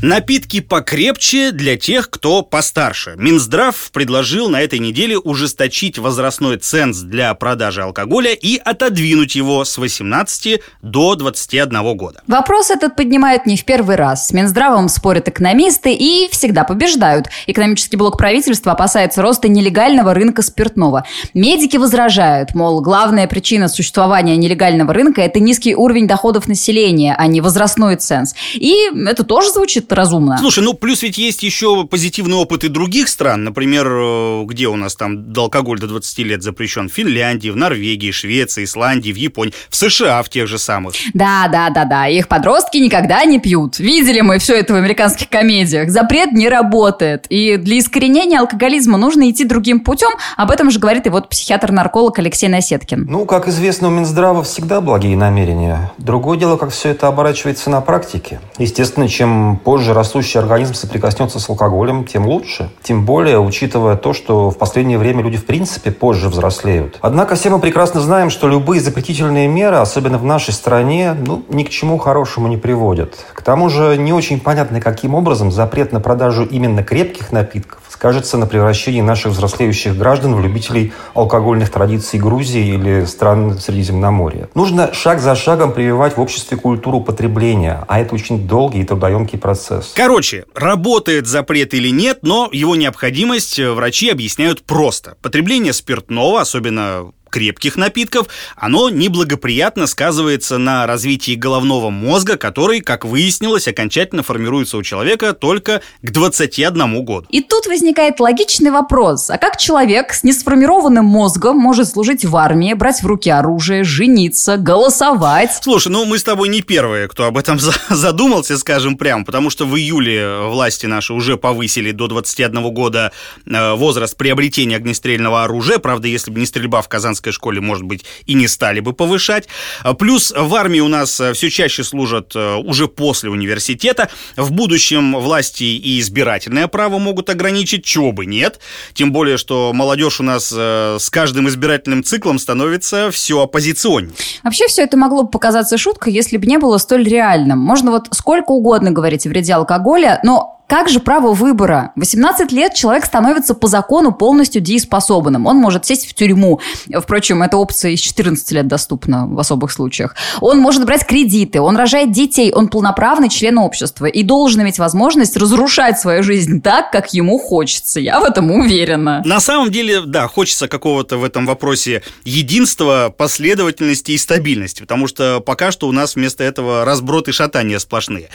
Напитки 0.00 0.60
покрепче 0.60 1.50
для 1.50 1.76
тех, 1.76 2.08
кто 2.08 2.42
постарше. 2.42 3.14
Минздрав 3.16 3.90
предложил 3.92 4.48
на 4.48 4.60
этой 4.60 4.78
неделе 4.78 5.18
ужесточить 5.18 5.98
возрастной 5.98 6.58
ценз 6.58 6.98
для 7.00 7.34
продажи 7.34 7.82
алкоголя 7.82 8.32
и 8.32 8.58
отодвинуть 8.58 9.34
его 9.34 9.64
с 9.64 9.76
18 9.76 10.60
до 10.82 11.16
21 11.16 11.96
года. 11.96 12.22
Вопрос 12.28 12.70
этот 12.70 12.94
поднимают 12.94 13.44
не 13.44 13.56
в 13.56 13.64
первый 13.64 13.96
раз. 13.96 14.28
С 14.28 14.32
Минздравом 14.32 14.88
спорят 14.88 15.26
экономисты 15.26 15.92
и 15.92 16.28
всегда 16.30 16.62
побеждают. 16.62 17.26
Экономический 17.48 17.96
блок 17.96 18.18
правительства 18.18 18.72
опасается 18.72 19.20
роста 19.20 19.48
нелегального 19.48 20.14
рынка 20.14 20.42
спиртного. 20.42 21.06
Медики 21.34 21.76
возражают, 21.76 22.54
мол, 22.54 22.82
главная 22.82 23.26
причина 23.26 23.66
существования 23.66 24.36
нелегального 24.36 24.94
рынка– 24.94 25.22
это 25.22 25.40
низкий 25.40 25.74
уровень 25.74 26.06
доходов 26.06 26.46
населения, 26.46 27.16
а 27.18 27.26
не 27.26 27.40
возрастной 27.40 27.96
ценз. 27.96 28.36
И 28.54 28.76
это 28.94 29.24
тоже 29.24 29.50
звучит 29.50 29.87
разумно. 29.92 30.38
Слушай, 30.38 30.64
ну 30.64 30.74
плюс 30.74 31.02
ведь 31.02 31.18
есть 31.18 31.42
еще 31.42 31.84
позитивный 31.84 32.36
опыт 32.36 32.64
и 32.64 32.68
других 32.68 33.08
стран. 33.08 33.44
Например, 33.44 33.86
э, 33.88 34.44
где 34.44 34.68
у 34.68 34.76
нас 34.76 34.94
там 34.96 35.32
алкоголь 35.36 35.78
до 35.78 35.86
20 35.86 36.18
лет 36.20 36.42
запрещен? 36.42 36.88
В 36.88 36.92
Финляндии, 36.92 37.50
в 37.50 37.56
Норвегии, 37.56 38.10
Швеции, 38.10 38.64
Исландии, 38.64 39.12
в 39.12 39.16
Японии, 39.16 39.54
в 39.70 39.76
США 39.76 40.22
в 40.22 40.28
тех 40.28 40.46
же 40.46 40.58
самых. 40.58 40.94
Да, 41.14 41.48
да, 41.48 41.70
да, 41.70 41.84
да. 41.84 42.08
Их 42.08 42.28
подростки 42.28 42.78
никогда 42.78 43.24
не 43.24 43.38
пьют. 43.38 43.78
Видели 43.78 44.20
мы 44.20 44.38
все 44.38 44.54
это 44.54 44.74
в 44.74 44.76
американских 44.76 45.28
комедиях. 45.28 45.90
Запрет 45.90 46.32
не 46.32 46.48
работает. 46.48 47.26
И 47.28 47.56
для 47.56 47.78
искоренения 47.78 48.40
алкоголизма 48.40 48.98
нужно 48.98 49.30
идти 49.30 49.44
другим 49.44 49.80
путем. 49.80 50.10
Об 50.36 50.50
этом 50.50 50.70
же 50.70 50.78
говорит 50.78 51.06
и 51.06 51.10
вот 51.10 51.28
психиатр-нарколог 51.28 52.18
Алексей 52.18 52.48
Насеткин. 52.48 53.06
Ну, 53.08 53.24
как 53.24 53.48
известно, 53.48 53.88
у 53.88 53.90
Минздрава 53.90 54.42
всегда 54.42 54.80
благие 54.80 55.16
намерения. 55.16 55.92
Другое 55.98 56.38
дело, 56.38 56.56
как 56.56 56.70
все 56.70 56.90
это 56.90 57.08
оборачивается 57.08 57.70
на 57.70 57.80
практике. 57.80 58.40
Естественно, 58.58 59.08
чем 59.08 59.56
позже 59.56 59.77
позже 59.78 59.94
растущий 59.94 60.40
организм 60.40 60.74
соприкоснется 60.74 61.38
с 61.38 61.48
алкоголем, 61.48 62.04
тем 62.04 62.26
лучше. 62.26 62.68
Тем 62.82 63.04
более, 63.04 63.38
учитывая 63.38 63.94
то, 63.94 64.12
что 64.12 64.50
в 64.50 64.58
последнее 64.58 64.98
время 64.98 65.22
люди 65.22 65.36
в 65.36 65.46
принципе 65.46 65.92
позже 65.92 66.28
взрослеют. 66.28 66.98
Однако 67.00 67.36
все 67.36 67.48
мы 67.48 67.60
прекрасно 67.60 68.00
знаем, 68.00 68.28
что 68.28 68.48
любые 68.48 68.80
запретительные 68.80 69.46
меры, 69.46 69.76
особенно 69.76 70.18
в 70.18 70.24
нашей 70.24 70.52
стране, 70.52 71.14
ну, 71.14 71.44
ни 71.48 71.62
к 71.62 71.68
чему 71.68 71.96
хорошему 71.96 72.48
не 72.48 72.56
приводят. 72.56 73.24
К 73.32 73.40
тому 73.40 73.68
же 73.68 73.96
не 73.96 74.12
очень 74.12 74.40
понятно, 74.40 74.80
каким 74.80 75.14
образом 75.14 75.52
запрет 75.52 75.92
на 75.92 76.00
продажу 76.00 76.44
именно 76.44 76.82
крепких 76.82 77.30
напитков 77.30 77.78
скажется 77.98 78.38
на 78.38 78.46
превращении 78.46 79.00
наших 79.00 79.32
взрослеющих 79.32 79.98
граждан 79.98 80.36
в 80.36 80.40
любителей 80.40 80.92
алкогольных 81.14 81.68
традиций 81.68 82.20
Грузии 82.20 82.74
или 82.74 83.04
стран 83.06 83.58
Средиземноморья. 83.58 84.48
Нужно 84.54 84.94
шаг 84.94 85.18
за 85.18 85.34
шагом 85.34 85.72
прививать 85.72 86.16
в 86.16 86.20
обществе 86.20 86.56
культуру 86.56 87.00
потребления, 87.00 87.84
а 87.88 87.98
это 87.98 88.14
очень 88.14 88.46
долгий 88.46 88.82
и 88.82 88.84
трудоемкий 88.84 89.36
процесс. 89.36 89.94
Короче, 89.96 90.44
работает 90.54 91.26
запрет 91.26 91.74
или 91.74 91.88
нет, 91.88 92.20
но 92.22 92.48
его 92.52 92.76
необходимость 92.76 93.58
врачи 93.58 94.10
объясняют 94.10 94.62
просто. 94.62 95.16
Потребление 95.20 95.72
спиртного, 95.72 96.40
особенно 96.40 97.10
крепких 97.30 97.76
напитков, 97.76 98.28
оно 98.56 98.90
неблагоприятно 98.90 99.86
сказывается 99.86 100.58
на 100.58 100.86
развитии 100.86 101.34
головного 101.34 101.90
мозга, 101.90 102.36
который, 102.36 102.80
как 102.80 103.04
выяснилось, 103.04 103.68
окончательно 103.68 104.22
формируется 104.22 104.76
у 104.76 104.82
человека 104.82 105.32
только 105.32 105.82
к 106.02 106.10
21 106.10 107.04
году. 107.04 107.26
И 107.30 107.40
тут 107.40 107.66
возникает 107.66 108.20
логичный 108.20 108.70
вопрос. 108.70 109.30
А 109.30 109.38
как 109.38 109.56
человек 109.56 110.12
с 110.12 110.24
несформированным 110.24 111.04
мозгом 111.04 111.56
может 111.56 111.88
служить 111.88 112.24
в 112.24 112.36
армии, 112.36 112.72
брать 112.74 113.02
в 113.02 113.06
руки 113.06 113.30
оружие, 113.30 113.84
жениться, 113.84 114.56
голосовать? 114.56 115.50
Слушай, 115.62 115.88
ну 115.88 116.04
мы 116.04 116.18
с 116.18 116.22
тобой 116.22 116.48
не 116.48 116.62
первые, 116.62 117.08
кто 117.08 117.24
об 117.24 117.38
этом 117.38 117.58
задумался, 117.88 118.58
скажем 118.58 118.96
прямо, 118.96 119.24
потому 119.24 119.50
что 119.50 119.66
в 119.66 119.76
июле 119.76 120.40
власти 120.48 120.86
наши 120.86 121.12
уже 121.12 121.36
повысили 121.36 121.92
до 121.92 122.08
21 122.08 122.70
года 122.72 123.12
э, 123.46 123.74
возраст 123.74 124.16
приобретения 124.16 124.76
огнестрельного 124.76 125.44
оружия. 125.44 125.78
Правда, 125.78 126.08
если 126.08 126.30
бы 126.30 126.40
не 126.40 126.46
стрельба 126.46 126.82
в 126.82 126.88
Казанском 126.88 127.17
американской 127.18 127.32
школе, 127.32 127.60
может 127.60 127.84
быть, 127.84 128.04
и 128.26 128.34
не 128.34 128.48
стали 128.48 128.80
бы 128.80 128.92
повышать. 128.92 129.48
А, 129.82 129.94
плюс 129.94 130.32
в 130.36 130.54
армии 130.54 130.80
у 130.80 130.88
нас 130.88 131.20
э, 131.20 131.32
все 131.32 131.50
чаще 131.50 131.84
служат 131.84 132.32
э, 132.34 132.54
уже 132.56 132.88
после 132.88 133.30
университета. 133.30 134.08
В 134.36 134.52
будущем 134.52 135.16
власти 135.16 135.64
и 135.64 136.00
избирательное 136.00 136.68
право 136.68 136.98
могут 136.98 137.30
ограничить, 137.30 137.84
чего 137.84 138.12
бы 138.12 138.26
нет. 138.26 138.60
Тем 138.94 139.12
более, 139.12 139.36
что 139.36 139.72
молодежь 139.72 140.20
у 140.20 140.22
нас 140.22 140.52
э, 140.56 140.96
с 140.98 141.10
каждым 141.10 141.48
избирательным 141.48 142.02
циклом 142.02 142.38
становится 142.38 143.10
все 143.10 143.42
оппозиционнее. 143.42 144.14
Вообще 144.44 144.66
все 144.68 144.82
это 144.82 144.96
могло 144.96 145.24
бы 145.24 145.30
показаться 145.30 145.78
шуткой, 145.78 146.12
если 146.12 146.36
бы 146.36 146.46
не 146.46 146.58
было 146.58 146.78
столь 146.78 147.04
реальным. 147.08 147.58
Можно 147.58 147.90
вот 147.90 148.08
сколько 148.12 148.52
угодно 148.52 148.90
говорить 148.90 149.26
о 149.26 149.28
вреде 149.28 149.54
алкоголя, 149.54 150.20
но 150.22 150.57
как 150.68 150.90
же 150.90 151.00
право 151.00 151.32
выбора? 151.32 151.92
18 151.96 152.52
лет 152.52 152.74
человек 152.74 153.06
становится 153.06 153.54
по 153.54 153.68
закону 153.68 154.12
полностью 154.12 154.60
дееспособным. 154.60 155.46
Он 155.46 155.56
может 155.56 155.86
сесть 155.86 156.06
в 156.06 156.12
тюрьму. 156.12 156.60
Впрочем, 156.94 157.42
эта 157.42 157.56
опция 157.56 157.92
из 157.92 158.00
14 158.00 158.52
лет 158.52 158.66
доступна 158.66 159.26
в 159.26 159.38
особых 159.40 159.72
случаях. 159.72 160.14
Он 160.42 160.58
может 160.58 160.84
брать 160.84 161.06
кредиты, 161.06 161.62
он 161.62 161.78
рожает 161.78 162.12
детей, 162.12 162.52
он 162.52 162.68
полноправный 162.68 163.30
член 163.30 163.56
общества 163.56 164.04
и 164.04 164.22
должен 164.22 164.60
иметь 164.60 164.78
возможность 164.78 165.38
разрушать 165.38 165.98
свою 165.98 166.22
жизнь 166.22 166.60
так, 166.60 166.92
как 166.92 167.14
ему 167.14 167.38
хочется. 167.38 167.98
Я 167.98 168.20
в 168.20 168.24
этом 168.24 168.50
уверена. 168.50 169.22
На 169.24 169.40
самом 169.40 169.70
деле, 169.70 170.02
да, 170.02 170.28
хочется 170.28 170.68
какого-то 170.68 171.16
в 171.16 171.24
этом 171.24 171.46
вопросе 171.46 172.02
единства, 172.24 173.12
последовательности 173.16 174.10
и 174.10 174.18
стабильности, 174.18 174.82
потому 174.82 175.06
что 175.06 175.40
пока 175.40 175.70
что 175.70 175.88
у 175.88 175.92
нас 175.92 176.14
вместо 176.14 176.44
этого 176.44 176.84
разброд 176.84 177.28
и 177.28 177.32
шатания 177.32 177.78
сплошные. 177.78 178.28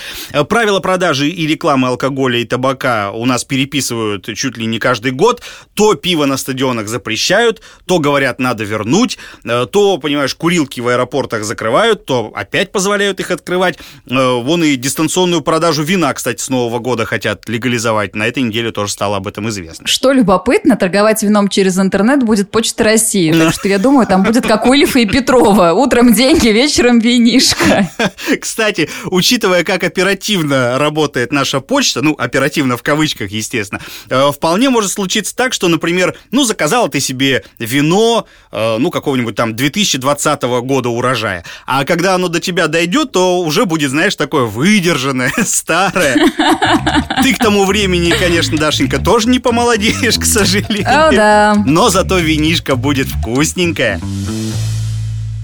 Правила 0.49 0.79
продажи 0.79 1.29
и 1.29 1.45
рекламы 1.45 1.89
алкоголя 1.89 2.22
алкоголя 2.23 2.39
и 2.39 2.45
табака 2.45 3.11
у 3.11 3.25
нас 3.25 3.43
переписывают 3.43 4.25
чуть 4.35 4.57
ли 4.57 4.65
не 4.65 4.79
каждый 4.79 5.11
год, 5.11 5.41
то 5.73 5.95
пиво 5.95 6.25
на 6.25 6.37
стадионах 6.37 6.87
запрещают, 6.87 7.61
то 7.85 7.99
говорят, 7.99 8.39
надо 8.39 8.63
вернуть, 8.63 9.17
э, 9.43 9.65
то, 9.71 9.97
понимаешь, 9.97 10.35
курилки 10.35 10.81
в 10.81 10.87
аэропортах 10.87 11.43
закрывают, 11.43 12.05
то 12.05 12.31
опять 12.35 12.71
позволяют 12.71 13.19
их 13.19 13.31
открывать. 13.31 13.77
Э, 14.09 14.41
вон 14.41 14.63
и 14.63 14.75
дистанционную 14.75 15.41
продажу 15.41 15.83
вина, 15.83 16.13
кстати, 16.13 16.41
с 16.41 16.49
Нового 16.49 16.79
года 16.79 17.05
хотят 17.05 17.49
легализовать. 17.49 18.15
На 18.15 18.27
этой 18.27 18.43
неделе 18.43 18.71
тоже 18.71 18.93
стало 18.93 19.17
об 19.17 19.27
этом 19.27 19.49
известно. 19.49 19.87
Что 19.87 20.13
любопытно, 20.13 20.75
торговать 20.75 21.23
вином 21.23 21.49
через 21.49 21.77
интернет 21.77 22.23
будет 22.23 22.51
Почта 22.51 22.83
России. 22.83 23.33
Так 23.33 23.53
что 23.53 23.67
я 23.67 23.79
думаю, 23.79 24.07
там 24.07 24.23
будет 24.23 24.47
как 24.47 24.65
у 24.65 24.73
Ильфа 24.73 24.99
и 24.99 25.05
Петрова. 25.05 25.73
Утром 25.73 26.13
деньги, 26.13 26.47
вечером 26.47 26.99
винишко. 26.99 27.89
Кстати, 28.41 28.89
учитывая, 29.05 29.63
как 29.63 29.83
оперативно 29.83 30.77
работает 30.77 31.33
наша 31.33 31.59
почта, 31.59 32.01
ну, 32.01 32.12
оперативно 32.17 32.77
в 32.77 32.83
кавычках, 32.83 33.31
естественно, 33.31 33.81
э, 34.09 34.31
вполне 34.31 34.69
может 34.69 34.91
случиться 34.91 35.35
так, 35.35 35.53
что, 35.53 35.67
например, 35.67 36.15
ну, 36.31 36.43
заказала 36.43 36.89
ты 36.89 36.99
себе 36.99 37.43
вино, 37.59 38.27
э, 38.51 38.77
ну, 38.77 38.91
какого-нибудь 38.91 39.35
там 39.35 39.55
2020 39.55 40.43
года 40.61 40.89
урожая, 40.89 41.43
а 41.65 41.85
когда 41.85 42.15
оно 42.15 42.27
до 42.27 42.39
тебя 42.39 42.67
дойдет, 42.67 43.11
то 43.11 43.39
уже 43.39 43.65
будет, 43.65 43.91
знаешь, 43.91 44.15
такое 44.15 44.43
выдержанное, 44.43 45.31
старое. 45.45 46.15
Ты 47.23 47.33
к 47.33 47.37
тому 47.39 47.65
времени, 47.65 48.11
конечно, 48.11 48.57
Дашенька, 48.57 48.99
тоже 48.99 49.29
не 49.29 49.39
помолодеешь, 49.39 50.17
к 50.17 50.25
сожалению. 50.25 51.07
О, 51.07 51.11
да. 51.11 51.63
Но 51.65 51.89
зато 51.89 52.17
винишка 52.17 52.75
будет 52.75 53.07
вкусненькое. 53.07 53.99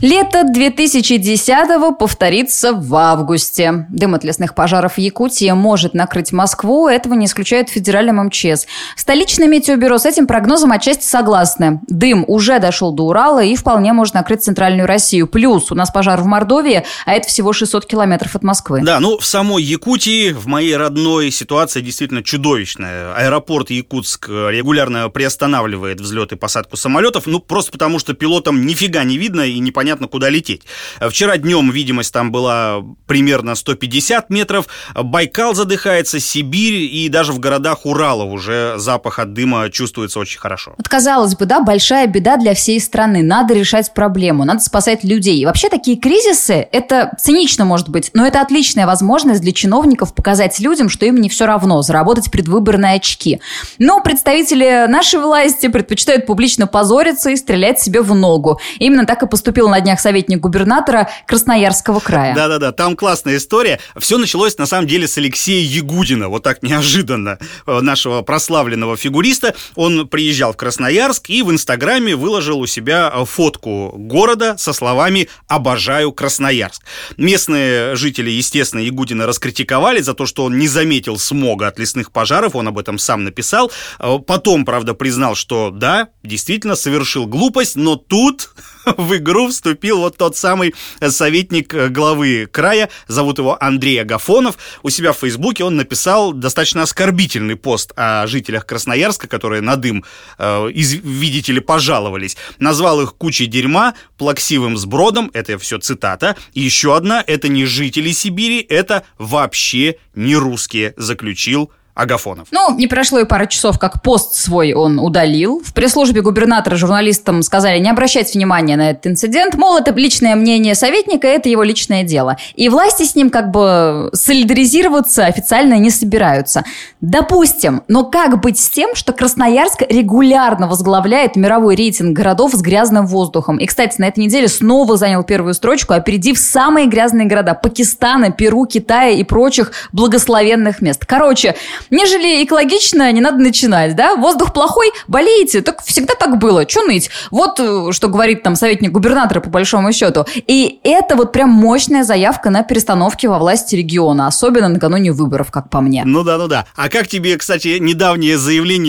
Лето 0.02 0.44
2010-го 0.44 1.92
повторится 1.92 2.72
в 2.72 2.96
августе. 2.96 3.86
Дым 3.90 4.16
от 4.16 4.24
лесных 4.24 4.56
пожаров 4.56 4.94
в 4.94 4.98
Якутии 4.98 5.52
может 5.52 5.94
накрыть 5.94 6.32
Москву, 6.32 6.88
этого 6.88 7.16
не 7.16 7.26
исключает 7.26 7.68
федеральный 7.68 8.14
МЧС. 8.14 8.66
Столичное 8.96 9.48
метеобюро 9.48 9.98
с 9.98 10.06
этим 10.06 10.26
прогнозом 10.26 10.72
отчасти 10.72 11.04
согласны. 11.04 11.82
Дым 11.90 12.24
уже 12.30 12.60
дошел 12.60 12.94
до 12.94 13.08
Урала 13.08 13.44
и 13.44 13.58
вполне 13.58 13.92
может 13.92 14.14
накрыть 14.14 14.42
центральную 14.42 14.88
Россию. 14.88 15.28
Плюс 15.28 15.70
у 15.70 15.76
нас 15.76 15.92
пожар 15.92 16.22
в 16.22 16.26
Мордовии, 16.26 16.86
а 17.06 17.14
это 17.14 17.28
всего 17.28 17.52
600 17.52 17.86
километров 17.86 18.38
от 18.38 18.44
Москвы. 18.44 18.82
Да, 18.82 19.02
ну 19.02 19.18
в 19.18 19.26
самой 19.26 19.64
Якутии, 19.64 20.32
в 20.32 20.48
моей 20.48 20.78
родной, 20.78 21.30
ситуация 21.30 21.82
действительно 21.82 22.24
чудовищная. 22.24 23.14
Аэропорт 23.16 23.70
Якутск 23.70 24.30
регулярно 24.30 25.10
приостанавливает 25.10 26.00
взлет 26.00 26.32
и 26.32 26.38
посадку 26.38 26.78
самолетов, 26.78 27.28
ну 27.28 27.42
просто 27.42 27.74
потому, 27.74 28.00
что 28.00 28.14
пилотам 28.14 28.66
нифига 28.66 29.04
не 29.04 29.18
видно 29.18 29.42
и 29.42 29.60
непонятно, 29.60 29.88
непонятно, 29.89 30.08
куда 30.08 30.30
лететь. 30.30 30.62
Вчера 31.02 31.38
днем 31.38 31.71
видимость 31.71 32.13
там 32.13 32.32
была 32.32 32.84
примерно 33.08 33.56
150 33.56 34.30
метров. 34.30 34.67
Байкал 34.93 35.56
задыхается, 35.56 36.19
Сибирь 36.19 36.84
и 36.84 37.10
даже 37.10 37.32
в 37.32 37.39
городах 37.39 37.86
Урала 37.86 38.23
уже 38.23 38.75
запах 38.78 39.19
от 39.19 39.34
дыма 39.34 39.69
чувствуется 39.71 40.19
очень 40.19 40.39
хорошо. 40.39 40.73
Вот 40.78 40.88
казалось 40.88 41.36
бы, 41.36 41.45
да, 41.45 41.62
большая 41.62 42.08
беда 42.08 42.38
для 42.38 42.54
всей 42.54 42.80
страны. 42.80 43.23
Надо 43.23 43.54
решать 43.54 43.93
проблему, 43.93 44.45
надо 44.45 44.60
спасать 44.60 45.04
людей. 45.04 45.39
И 45.39 45.45
вообще 45.45 45.69
такие 45.69 45.97
кризисы, 45.97 46.67
это 46.71 47.15
цинично 47.19 47.65
может 47.65 47.89
быть, 47.89 48.12
но 48.13 48.28
это 48.28 48.41
отличная 48.41 48.86
возможность 48.86 49.41
для 49.41 49.52
чиновников 49.52 50.13
показать 50.13 50.60
людям, 50.60 50.89
что 50.89 51.06
им 51.06 51.17
не 51.17 51.30
все 51.30 51.45
равно, 51.45 51.82
заработать 51.82 52.30
предвыборные 52.30 52.95
очки. 52.95 53.39
Но 53.80 54.02
представители 54.02 54.86
нашей 54.88 55.19
власти 55.19 55.67
предпочитают 55.67 56.28
публично 56.28 56.67
позориться 56.67 57.32
и 57.32 57.36
стрелять 57.36 57.80
себе 57.80 58.02
в 58.02 58.13
ногу. 58.13 58.60
Именно 58.78 59.06
так 59.06 59.23
и 59.23 59.28
поступил 59.28 59.69
на 59.69 59.79
днях 59.82 60.00
советник 60.00 60.39
губернатора 60.39 61.10
Красноярского 61.28 62.00
края. 62.00 62.36
Да-да-да, 62.36 62.72
там 62.72 62.96
классная 62.96 63.38
история. 63.38 63.80
Все 63.98 64.18
началось, 64.18 64.58
на 64.58 64.65
самом 64.65 64.88
деле, 64.88 65.08
с 65.08 65.18
Алексея 65.18 65.65
Ягудина. 65.65 66.30
Вот 66.30 66.44
так 66.44 66.63
неожиданно 66.63 67.38
э, 67.65 67.80
нашего 67.82 68.22
прославленного 68.22 68.98
фигуриста. 68.98 69.56
Он 69.76 70.08
приезжал 70.08 70.54
в 70.54 70.58
Красноярск 70.58 71.30
и 71.30 71.42
в 71.42 71.52
Инстаграме 71.52 72.15
выложил 72.15 72.60
у 72.60 72.68
себя 72.68 73.12
э, 73.13 73.26
фотку 73.26 73.94
города 73.96 74.58
со 74.58 74.74
словами 74.74 75.30
«Обожаю 75.48 76.12
Красноярск». 76.12 76.84
Местные 77.18 77.96
жители, 77.96 78.30
естественно, 78.30 78.82
Ягудина 78.82 79.26
раскритиковали 79.26 80.02
за 80.02 80.13
то, 80.13 80.26
что 80.26 80.44
он 80.46 80.58
не 80.58 80.68
заметил 80.68 81.18
смога 81.18 81.68
от 81.68 81.80
лесных 81.80 82.12
пожаров, 82.12 82.56
он 82.56 82.68
об 82.68 82.78
этом 82.78 82.98
сам 82.98 83.24
написал. 83.24 83.72
Э, 84.00 84.18
потом, 84.26 84.65
правда, 84.65 84.94
признал, 84.94 85.36
что 85.36 85.72
да, 85.72 86.10
действительно 86.24 86.76
совершил 86.76 87.26
глупость, 87.26 87.76
но 87.76 87.96
тут 87.96 88.50
в 88.97 89.15
игру 89.17 89.49
вступил 89.49 89.99
вот 89.99 90.17
тот 90.17 90.36
самый 90.36 90.73
советник 91.08 91.73
главы 91.73 92.47
края, 92.52 92.89
зовут 93.08 93.39
его 93.39 93.62
Андрей 93.62 94.02
Агафонов. 94.02 94.58
У 94.84 94.89
себя 94.89 95.13
в 95.13 95.17
Фейсбуке 95.17 95.63
он 95.63 95.75
написал 95.75 96.34
достаточно 96.34 96.84
оскорбительный 96.84 97.56
пост 97.56 97.91
о 97.95 98.25
жителях 98.28 98.65
Красноярска, 98.65 99.28
которые 99.28 99.62
на 99.62 99.75
дым, 99.75 100.04
э, 100.38 100.71
из, 100.71 100.93
видите 100.93 101.54
ли, 101.54 101.60
пожаловались. 101.60 102.38
Назвал 102.60 103.02
их 103.02 103.15
кучей 103.15 103.47
дерьма, 103.47 103.93
плаксивым 104.17 104.78
сбродом, 104.78 105.32
это 105.34 105.58
все 105.58 105.80
цитата. 105.80 106.36
И 106.54 106.62
еще 106.62 106.95
одна, 106.95 107.23
это 107.25 107.47
не 107.47 107.65
жители 107.65 108.12
Сибири, 108.12 108.60
это 108.60 109.04
вообще 109.17 109.95
не 110.15 110.36
русские, 110.36 110.93
заключил 110.97 111.71
Агафонов. 112.00 112.48
Ну, 112.52 112.76
не 112.78 112.88
прошло 112.88 113.20
и 113.20 113.26
пара 113.26 113.46
часов, 113.46 113.78
как 113.78 114.02
пост 114.02 114.34
свой 114.34 114.74
он 114.74 115.00
удалил. 115.00 115.62
В 115.66 115.74
пресс-службе 115.74 116.22
губернатора 116.22 116.78
журналистам 116.78 117.44
сказали 117.44 117.80
не 117.80 117.90
обращать 117.90 118.34
внимания 118.34 118.78
на 118.78 118.92
этот 118.92 119.08
инцидент, 119.08 119.56
мол, 119.56 119.78
это 119.78 119.92
личное 119.92 120.36
мнение 120.36 120.76
советника, 120.76 121.28
это 121.28 121.50
его 121.50 121.64
личное 121.64 122.04
дело. 122.04 122.38
И 122.56 122.70
власти 122.70 123.04
с 123.04 123.16
ним 123.16 123.30
как 123.30 123.52
бы 123.52 124.10
солидаризироваться 124.14 125.26
официально 125.26 125.74
не 125.74 125.90
собираются. 125.90 126.64
Допустим, 127.02 127.84
но 127.90 128.06
как 128.06 128.40
быть 128.40 128.60
с 128.60 128.70
тем, 128.70 128.96
что 128.96 129.12
Красноярск 129.12 129.82
регулярно 129.90 130.68
возглавляет 130.68 131.36
мировой 131.36 131.76
рейтинг 131.76 132.16
городов 132.16 132.54
с 132.54 132.62
грязным 132.62 133.08
воздухом? 133.08 133.58
И, 133.58 133.66
кстати, 133.66 134.00
на 134.00 134.06
этой 134.06 134.24
неделе 134.24 134.48
снова 134.48 134.96
занял 134.96 135.24
первую 135.24 135.54
строчку, 135.54 135.94
опередив 135.94 136.40
самые 136.40 136.88
грязные 136.88 137.28
города 137.28 137.56
Пакистана, 137.56 138.32
Перу, 138.32 138.66
Китая 138.66 139.12
и 139.12 139.24
прочих 139.24 139.74
благословенных 139.92 140.82
мест. 140.82 141.06
Короче, 141.06 141.56
Нежели 141.91 142.43
экологично, 142.43 143.12
не 143.12 143.21
надо 143.21 143.38
начинать, 143.38 143.95
да? 143.95 144.15
Воздух 144.15 144.54
плохой, 144.54 144.91
болеете, 145.08 145.62
так 145.62 145.84
всегда 145.84 146.15
так 146.15 146.38
было, 146.38 146.67
что 146.67 146.84
ныть? 146.84 147.10
Вот 147.32 147.60
э, 147.60 147.91
что 147.91 148.08
говорит 148.08 148.43
там 148.43 148.56
советник 148.56 148.91
губернатора 148.91 149.39
по 149.39 149.49
большому 149.49 149.91
счету. 149.93 150.25
И 150.47 150.80
это 150.84 151.15
вот 151.15 151.32
прям 151.32 151.49
мощная 151.49 152.04
заявка 152.04 152.49
на 152.49 152.63
перестановки 152.63 153.28
во 153.28 153.39
власти 153.39 153.75
региона, 153.75 154.28
особенно 154.28 154.69
накануне 154.69 155.12
выборов, 155.12 155.52
как 155.52 155.69
по 155.69 155.82
мне. 155.82 156.04
Ну 156.06 156.23
да, 156.23 156.38
ну 156.38 156.47
да. 156.47 156.65
А 156.75 156.89
как 156.89 157.08
тебе, 157.08 157.38
кстати, 157.38 157.78
недавнее 157.80 158.38
заявление 158.38 158.80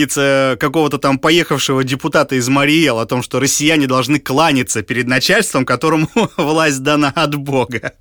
какого-то 0.57 0.97
там 0.97 1.19
поехавшего 1.19 1.83
депутата 1.83 2.35
из 2.35 2.47
Мариэл 2.49 2.99
о 2.99 3.05
том, 3.05 3.23
что 3.23 3.39
россияне 3.39 3.87
должны 3.87 4.19
кланяться 4.19 4.81
перед 4.81 5.07
начальством, 5.07 5.65
которому 5.65 6.07
власть 6.37 6.83
дана 6.83 7.11
от 7.15 7.35
Бога? 7.35 7.93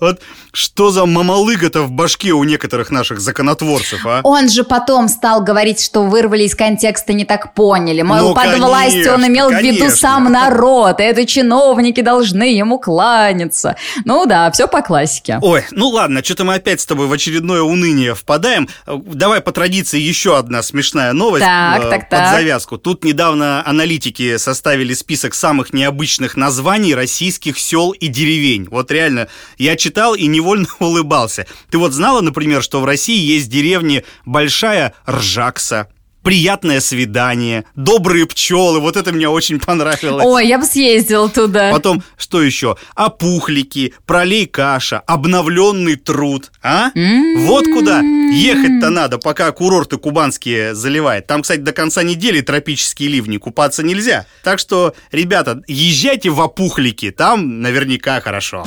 Вот 0.00 0.20
что 0.52 0.90
за 0.90 1.06
мамалыга-то 1.06 1.82
в 1.82 1.90
башке 1.90 2.32
у 2.32 2.42
некоторых 2.44 2.90
наших 2.90 3.20
законотворцев, 3.20 4.04
а? 4.06 4.20
Он 4.24 4.48
же 4.48 4.64
потом 4.64 5.08
стал 5.08 5.42
говорить, 5.42 5.82
что 5.82 6.02
вырвали 6.02 6.44
из 6.44 6.54
контекста, 6.54 7.12
не 7.12 7.24
так 7.24 7.54
поняли. 7.54 8.02
Мол, 8.02 8.18
ну, 8.18 8.34
под 8.34 8.44
конечно, 8.44 8.66
властью 8.66 9.14
он 9.14 9.26
имел 9.26 9.50
конечно. 9.50 9.72
в 9.72 9.76
виду 9.76 9.96
сам 9.96 10.32
народ, 10.32 11.00
и 11.00 11.02
это 11.02 11.26
чиновники 11.26 12.00
должны 12.00 12.54
ему 12.54 12.78
кланяться. 12.78 13.76
Ну 14.04 14.26
да, 14.26 14.50
все 14.50 14.66
по 14.66 14.82
классике. 14.82 15.38
Ой, 15.42 15.64
ну 15.70 15.88
ладно, 15.88 16.24
что-то 16.24 16.44
мы 16.44 16.54
опять 16.54 16.80
с 16.80 16.86
тобой 16.86 17.06
в 17.06 17.12
очередное 17.12 17.62
уныние 17.62 18.14
впадаем. 18.14 18.68
Давай 18.86 19.40
по 19.40 19.52
традиции 19.52 20.00
еще 20.00 20.36
одна 20.36 20.62
смешная 20.62 21.12
новость 21.12 21.44
так, 21.44 21.84
э, 21.84 21.90
так, 21.90 22.08
под 22.08 22.18
так. 22.18 22.34
завязку. 22.34 22.78
Тут 22.78 23.04
недавно 23.04 23.62
аналитики 23.66 24.36
составили 24.38 24.94
список 24.94 25.34
самых 25.34 25.72
необычных 25.72 26.36
названий 26.36 26.94
российских 26.94 27.58
сел 27.58 27.92
и 27.92 28.08
деревень. 28.08 28.68
Вот 28.70 28.90
реально 28.90 29.28
я 29.58 29.76
читал 29.76 30.14
и 30.14 30.26
невольно 30.26 30.66
улыбался. 30.78 31.46
Ты 31.70 31.78
вот 31.78 31.92
знала, 31.92 32.20
например, 32.20 32.62
что 32.62 32.80
в 32.80 32.84
России 32.84 33.18
есть 33.18 33.48
деревни 33.48 34.04
Большая 34.24 34.94
Ржакса, 35.08 35.88
приятное 36.22 36.80
свидание, 36.80 37.64
добрые 37.74 38.26
пчелы. 38.26 38.80
Вот 38.80 38.96
это 38.96 39.12
мне 39.12 39.28
очень 39.28 39.58
понравилось. 39.58 40.26
Ой, 40.26 40.46
я 40.46 40.58
бы 40.58 40.64
съездил 40.66 41.30
туда. 41.30 41.72
Потом, 41.72 42.02
что 42.18 42.42
еще? 42.42 42.76
Опухлики, 42.94 43.94
пролей 44.04 44.46
каша, 44.46 44.98
обновленный 45.06 45.96
труд. 45.96 46.50
А? 46.62 46.90
Mm-hmm. 46.90 47.46
Вот 47.46 47.64
куда 47.64 48.00
ехать-то 48.00 48.90
надо, 48.90 49.16
пока 49.16 49.50
курорты 49.52 49.96
кубанские 49.96 50.74
заливает. 50.74 51.26
Там, 51.26 51.40
кстати, 51.40 51.60
до 51.60 51.72
конца 51.72 52.02
недели 52.02 52.42
тропические 52.42 53.08
ливни, 53.08 53.38
купаться 53.38 53.82
нельзя. 53.82 54.26
Так 54.44 54.58
что, 54.58 54.94
ребята, 55.12 55.62
езжайте 55.66 56.28
в 56.28 56.40
опухлики, 56.40 57.10
там 57.10 57.62
наверняка 57.62 58.20
хорошо. 58.20 58.66